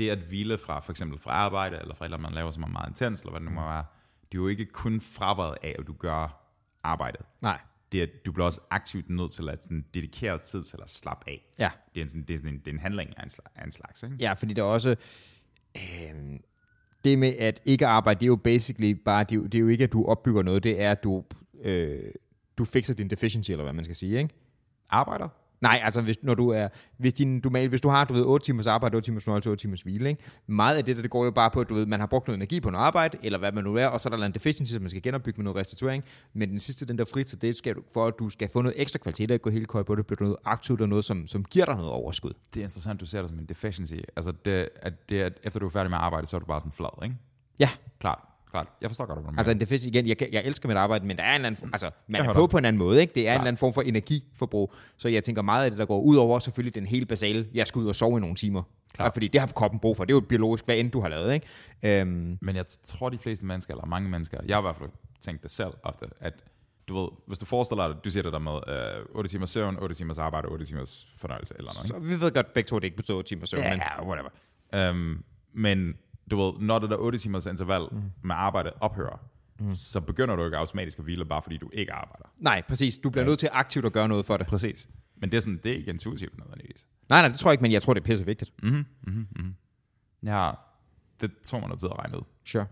[0.00, 2.66] det at hvile fra for eksempel fra arbejde, eller fra eller man laver, som er
[2.66, 3.84] meget intens, eller hvad det nu må være,
[4.32, 6.46] det er jo ikke kun fraværet af, at du gør
[6.82, 7.20] arbejdet.
[7.40, 7.58] Nej.
[7.92, 11.30] Det er, du bliver også aktivt nødt til at sådan, dedikere tid til at slappe
[11.30, 11.46] af.
[11.58, 11.70] Ja.
[11.94, 13.52] Det er, en, sådan, det er, sådan en, det er en handling af en, slags,
[13.56, 14.16] af en slags ikke?
[14.20, 14.96] Ja, fordi der er også...
[15.76, 16.38] Øh,
[17.04, 19.24] det med at ikke arbejde, det er jo basically bare...
[19.24, 20.64] Det er jo, det er jo ikke, at du opbygger noget.
[20.64, 21.24] Det er, at du,
[21.62, 22.12] øh,
[22.58, 24.34] du fikser din deficiency, eller hvad man skal sige, ikke?
[24.90, 25.28] Arbejder?
[25.60, 28.46] Nej, altså hvis, når du er, hvis, din, du, hvis du har, du ved, 8
[28.46, 30.22] timers arbejde, 8 timers fornøjelse, 8 timers hvile, ikke?
[30.46, 32.26] Meget af det, der, det går jo bare på, at du ved, man har brugt
[32.26, 34.34] noget energi på noget arbejde, eller hvad man nu er, og så er der en
[34.34, 36.04] deficiency, som man skal genopbygge med noget restituering.
[36.32, 38.80] Men den sidste, den der fritid, det skal du, for at du skal få noget
[38.80, 41.26] ekstra kvalitet, og gå helt køj på det, bliver du noget aktivt og noget, som,
[41.26, 42.32] som giver dig noget overskud.
[42.54, 43.94] Det er interessant, du ser det som en deficiency.
[44.16, 46.60] Altså, det, at det, at efter du er færdig med arbejde, så er du bare
[46.60, 47.16] sådan flad, ikke?
[47.58, 48.68] Ja, Klart, klart.
[48.80, 49.38] Jeg forstår godt, hvad du mener.
[49.38, 51.70] Altså en deficiency, igen, jeg, jeg elsker mit arbejde, men der er en eller anden,
[51.72, 53.14] altså man er på på en anden måde, ikke?
[53.14, 53.34] Det er Klart.
[53.36, 54.74] en eller anden form for energiforbrug.
[54.96, 57.66] Så jeg tænker meget af det, der går ud over selvfølgelig den helt basale, jeg
[57.66, 58.62] skal ud og sove i nogle timer.
[58.94, 59.06] Klart.
[59.06, 61.08] Ja, fordi det har kroppen brug for, det er jo biologisk, hvad end du har
[61.08, 62.00] lavet, ikke?
[62.00, 64.90] Øhm, Men jeg tror, de fleste mennesker, eller mange mennesker, jeg har i hvert fald
[65.20, 66.34] tænkt det selv ofte, at
[66.88, 69.76] du ved, hvis du forestiller dig, du siger det der med øh, 8 timers søvn,
[69.78, 72.10] 8 timers arbejde, 8 timers fornøjelse, eller noget, ikke?
[72.10, 74.90] så vi ved godt begge to, det ikke betyder 8 timer søvn, men Ja, whatever.
[74.90, 75.24] Um,
[75.54, 75.94] men
[76.30, 78.02] du ved, når det der 8 timers interval mm.
[78.22, 79.20] med arbejde ophører,
[79.60, 79.72] mm.
[79.72, 82.24] så begynder du ikke automatisk at hvile, bare fordi du ikke arbejder.
[82.38, 84.46] nej, præcis, du bliver nødt til aktivt at gøre noget for det.
[84.46, 84.88] Præcis.
[85.16, 86.86] Men det er, sådan, det er ikke intuitivt nødvendigvis.
[87.08, 88.52] Nej, nej, det tror jeg ikke, men jeg tror, det er pisse vigtigt.
[88.62, 89.54] Mm-hmm, mm-hmm, mm-hmm.
[90.24, 90.50] Ja,
[91.20, 92.22] det tror man noget tid at regne ud.
[92.44, 92.66] Sure.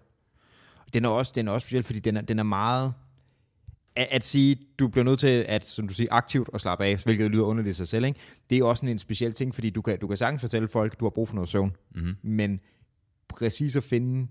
[0.95, 2.95] Den er også, den er også speciel, fordi den er, den er meget...
[3.97, 6.97] At, at sige, du bliver nødt til at, som du siger, aktivt og slappe af,
[7.05, 8.21] hvilket lyder underligt i sig selv, ikke?
[8.51, 11.01] det er også sådan en speciel ting, fordi du kan, du kan sagtens fortælle folk,
[11.01, 12.17] du har brug for noget søvn, Mm-hmm.
[12.23, 12.61] men
[13.29, 14.29] præcis at finde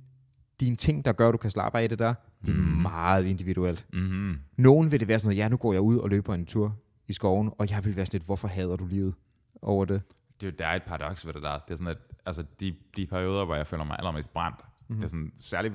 [0.59, 2.13] dine ting, der gør, at du kan slappe af i det der,
[2.45, 3.87] det er meget individuelt.
[3.93, 4.39] Mm-hmm.
[4.57, 6.75] Nogen vil det være sådan noget, ja, nu går jeg ud og løber en tur
[7.07, 9.15] i skoven, og jeg vil være sådan lidt, hvorfor hader du livet
[9.61, 10.01] over det?
[10.41, 11.59] Det, er der er et paradoks ved det der.
[11.59, 14.95] Det er sådan, at altså, de, de perioder, hvor jeg føler mig allermest brændt, mm-hmm.
[14.95, 15.73] det er sådan særligt,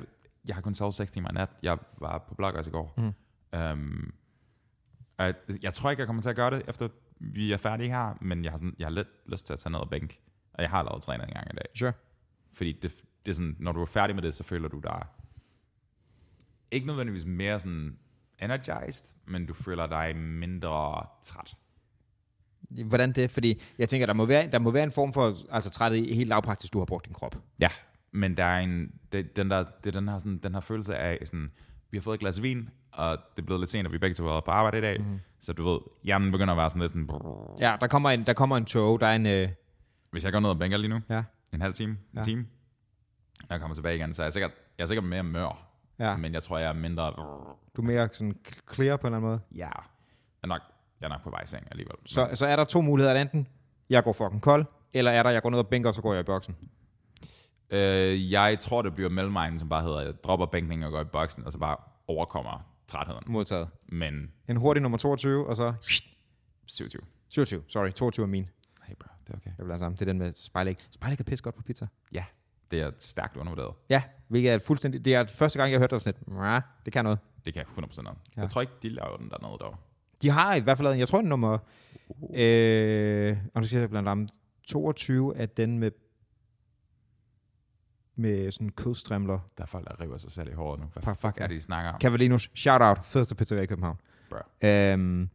[0.49, 1.49] jeg har kun sovet 6 timer i nat.
[1.63, 2.95] Jeg var på Bloggers i går.
[2.97, 3.59] Mm.
[3.59, 4.15] Um,
[5.19, 6.89] og jeg, jeg tror ikke, jeg kommer til at gøre det, efter
[7.21, 9.71] vi er færdige her, men jeg har, sådan, jeg har lidt lyst til at tage
[9.73, 10.19] ned og bænk.
[10.55, 11.67] Og jeg har lavet træning en gang i dag.
[11.75, 11.93] Sure.
[12.53, 12.93] Fordi det,
[13.27, 15.03] det er sådan, når du er færdig med det, så føler du dig
[16.71, 17.97] ikke nødvendigvis mere sådan
[18.43, 21.57] energized, men du føler dig mindre træt.
[22.87, 23.31] Hvordan det?
[23.31, 26.15] Fordi jeg tænker, der må være, der må være en form for altså træthed i
[26.15, 27.37] helt lavpraktisk, du har brugt din krop.
[27.61, 27.69] Ja,
[28.13, 31.19] men der er en, det, den, der, det den her, sådan, den her følelse af,
[31.25, 31.51] sådan,
[31.91, 34.15] vi har fået et glas vin, og det er blevet lidt sent, og vi begge
[34.15, 35.19] to har været på arbejde i dag, mm.
[35.41, 37.09] så du ved, hjernen begynder at være sådan lidt sådan.
[37.61, 39.27] Ja, der kommer en, der kommer en tog, der er en...
[39.27, 39.49] Øh,
[40.11, 42.23] hvis jeg går ned og bænker lige nu, ja, en halv time, en Ja.
[42.23, 42.47] time,
[43.43, 45.69] og jeg kommer tilbage igen, så er jeg sikkert, jeg er sikkert mere mør,
[45.99, 46.17] ja.
[46.17, 47.13] men jeg tror, jeg er mindre.
[47.77, 48.39] Du er mere sådan
[48.75, 49.41] clear på en eller anden måde.
[49.55, 49.73] ja, jeg
[50.43, 50.61] er nok,
[51.01, 51.97] jeg er nok på vej seng alligevel.
[52.07, 53.21] Så, så er der to muligheder.
[53.21, 53.49] Enten,
[53.91, 56.13] jeg går fucking kold, eller er der, jeg går ned og bænker, og så går
[56.13, 56.57] jeg i boksen.
[57.71, 61.05] Øh, jeg tror, det bliver mellemvejen, som bare hedder, jeg dropper bænkningen og går i
[61.05, 61.77] boksen, og så bare
[62.09, 63.23] overkommer trætheden.
[63.27, 63.69] Modtaget.
[63.89, 65.73] Men En hurtig nummer 22, og så
[66.67, 67.03] 27.
[67.29, 67.63] 27.
[67.69, 68.49] Sorry, 22 er min.
[68.85, 69.51] Hey bro, det er okay.
[69.59, 69.97] Jeg vil have sammen.
[69.97, 70.79] Det er den med spejlæg.
[70.91, 71.87] Spejlæg er pisse godt på pizza.
[72.13, 72.25] Ja,
[72.73, 73.75] det er stærkt undervurderet.
[73.91, 75.05] Ja, hvilket er fuldstændig...
[75.05, 77.19] Det er første gang, jeg hørte det sådan lidt, "Mwah, det kan noget.
[77.45, 78.19] Det kan jeg 100% noget.
[78.37, 78.41] Ja.
[78.41, 79.77] Jeg tror ikke, de laver den dernede dog.
[80.23, 81.59] De har i hvert fald lavet, en- jeg tror, den nummer...
[82.35, 84.31] Øh, og nu skal jeg blandt andet
[84.69, 85.91] 22 er den med
[88.17, 89.39] med sådan kødstrimler.
[89.59, 90.87] Der er folk, der river sig selv i håret nu.
[90.93, 92.01] Hvad Fuck, fuck, er det, de snakker om?
[92.01, 93.97] Cavalinus, shout out, fedeste pizzeria i København.
[94.31, 94.39] Bro.
[94.69, 95.29] Øhm,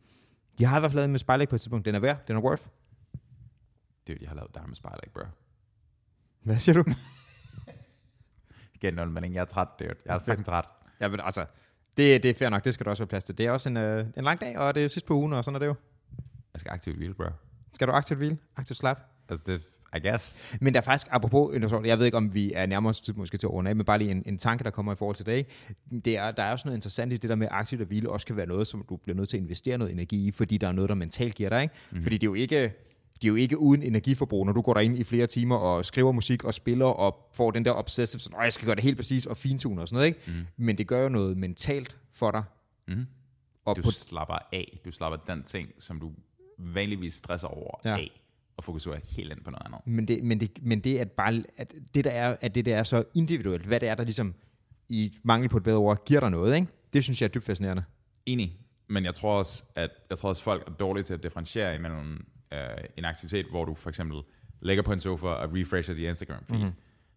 [0.59, 1.85] de har i hvert fald lavet med spejlæg på et tidspunkt.
[1.85, 2.63] Den er værd, den er worth.
[4.07, 5.21] Det jeg har lavet der med spejlæg, bro.
[6.43, 6.83] Hvad siger du?
[8.81, 9.93] Igen, men jeg er træt, dude.
[10.05, 10.65] Jeg er fucking træt.
[11.01, 11.45] ja, men altså,
[11.97, 13.37] det, det er fair nok, det skal der også være plads til.
[13.37, 15.45] Det er også en, øh, en lang dag, og det er sidst på ugen, og
[15.45, 15.75] sådan er det jo.
[16.53, 17.25] Jeg skal aktivt hvile, bro.
[17.71, 18.37] Skal du aktivt hvile?
[18.57, 19.01] Aktivt slap?
[19.29, 19.61] Altså, det,
[19.95, 20.57] I guess.
[20.61, 21.53] Men der er faktisk, apropos,
[21.85, 23.97] jeg ved ikke, om vi er nærmere tid måske til at runde af, men bare
[23.97, 25.31] lige en, en tanke, der kommer i forhold til det.
[25.31, 25.75] ikke?
[26.05, 28.25] det er, der er også noget interessant i det der med, aktivt at hvile også
[28.25, 30.67] kan være noget, som du bliver nødt til at investere noget energi i, fordi der
[30.67, 31.61] er noget, der mentalt giver dig.
[31.61, 31.75] Ikke?
[31.91, 32.03] Mm.
[32.03, 32.73] Fordi det er jo ikke,
[33.21, 36.11] de er jo ikke uden energiforbrug, når du går derind i flere timer og skriver
[36.11, 39.25] musik og spiller og får den der obsessive, sådan, jeg skal gøre det helt præcis
[39.25, 40.19] og fintune og sådan noget, ikke?
[40.27, 40.45] Mm.
[40.65, 42.43] Men det gør jo noget mentalt for dig.
[42.87, 43.05] Mm.
[43.65, 44.79] Og Du på, slapper af.
[44.85, 46.11] Du slapper den ting, som du
[46.59, 47.97] vanligvis stresser over Ja.
[47.97, 48.21] af,
[48.57, 49.79] og fokuserer helt ind på noget andet.
[49.85, 52.75] men, det, men, det, men det, at bare, at det der er, at det der
[52.77, 54.33] er så individuelt, hvad det er, der ligesom
[54.89, 56.67] i mangel på et bedre ord, giver dig noget, ikke?
[56.93, 57.83] det synes jeg er dybt fascinerende.
[58.25, 58.57] Enig.
[58.89, 62.25] Men jeg tror også, at jeg tror også, folk er dårlige til at differentiere imellem
[62.53, 62.59] øh,
[62.97, 64.21] en aktivitet, hvor du for eksempel
[64.61, 66.59] ligger på en sofa og refresher dit Instagram feed.
[66.59, 66.73] Mm-hmm.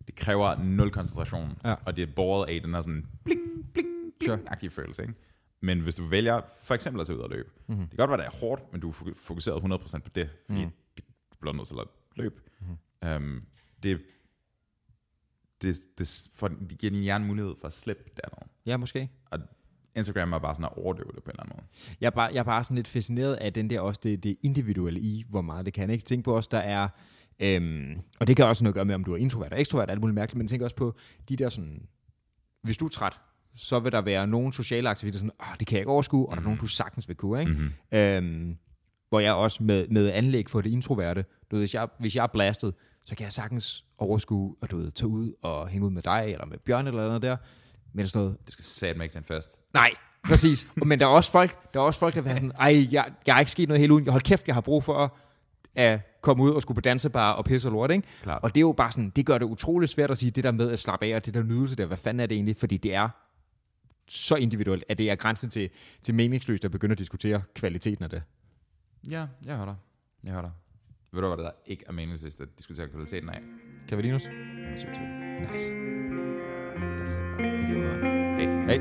[0.07, 1.59] Det kræver nul koncentration.
[1.65, 1.75] Ja.
[1.87, 3.41] og det er båret af den her sådan bling,
[3.75, 3.89] bling,
[4.25, 5.03] bling-agtige følelse.
[5.03, 5.15] Ikke?
[5.61, 7.63] Men hvis du vælger for eksempel at tage ud og løbe, Mhm.
[7.69, 7.89] mm-hmm.
[7.89, 10.31] det kan godt være, det er hårdt, men du er fok- fokuseret 100% på det,
[10.47, 10.71] fordi mm.
[10.97, 11.03] du
[11.41, 12.35] bliver nødt til at løbe.
[12.61, 13.17] Mm-hmm.
[13.17, 13.43] Um,
[13.83, 14.01] det,
[15.63, 18.51] det, det, for, det giver din hjerne mulighed for at slippe dernede.
[18.67, 19.11] Ja, måske.
[19.31, 19.39] Og
[19.97, 21.67] Instagram er bare sådan at overdøve det på en eller anden måde.
[22.01, 24.37] Jeg er, bare, jeg er bare sådan lidt fascineret af den der også det, det
[24.43, 25.91] individuelle i, hvor meget det kan.
[25.91, 26.05] Ikke?
[26.05, 26.89] Tænk på også, der er,
[27.41, 29.91] øhm, og det kan også noget at gøre med, om du er introvert og ekstrovert,
[29.91, 30.95] alt muligt mærkeligt, men tænk også på
[31.29, 31.83] de der sådan,
[32.63, 33.21] hvis du er træt,
[33.57, 36.37] så vil der være nogle sociale aktiviteter, sådan, oh, det kan jeg ikke overskue, og
[36.37, 37.41] der er nogen, du sagtens vil kunne.
[37.41, 37.53] Ikke?
[37.53, 37.99] Mm-hmm.
[37.99, 38.57] Øhm,
[39.09, 42.23] hvor jeg også med, med anlæg for det introverte, du ved, hvis, jeg, hvis jeg
[42.23, 42.75] er blastet,
[43.05, 46.25] så kan jeg sagtens overskue og du ved, tage ud og hænge ud med dig,
[46.33, 47.37] eller med Bjørn eller noget der,
[47.93, 49.59] men sådan noget, Det skal satme ikke til en fest.
[49.75, 49.91] Nej,
[50.25, 50.67] præcis.
[50.77, 53.35] Men der er også folk, der er også folk, der vil sådan, ej, jeg, jeg
[53.35, 54.05] har ikke sket noget hele ugen.
[54.05, 55.15] Jeg hold kæft, jeg har brug for
[55.75, 58.09] at, komme ud og skulle på dansebar og pisse og lort, ikke?
[58.23, 58.43] Klart.
[58.43, 60.53] Og det er jo bare sådan, det gør det utroligt svært at sige det der
[60.53, 62.57] med at slappe af, og det der nydelse der, hvad fanden er det egentlig?
[62.57, 63.09] Fordi det er
[64.09, 65.71] så individuelt, at det er grænsen til,
[66.03, 68.23] til meningsløst at begynde at diskutere kvaliteten af det.
[69.11, 69.77] Ja, jeg hører dig.
[70.25, 70.53] Jeg hører dig.
[71.13, 73.41] Ved du, hvad der ikke er meningsløst at diskutere kvaliteten af?
[73.91, 73.99] Nu?
[73.99, 74.21] Jeg vi
[75.53, 76.00] Nice.
[78.39, 78.81] Hey, hey.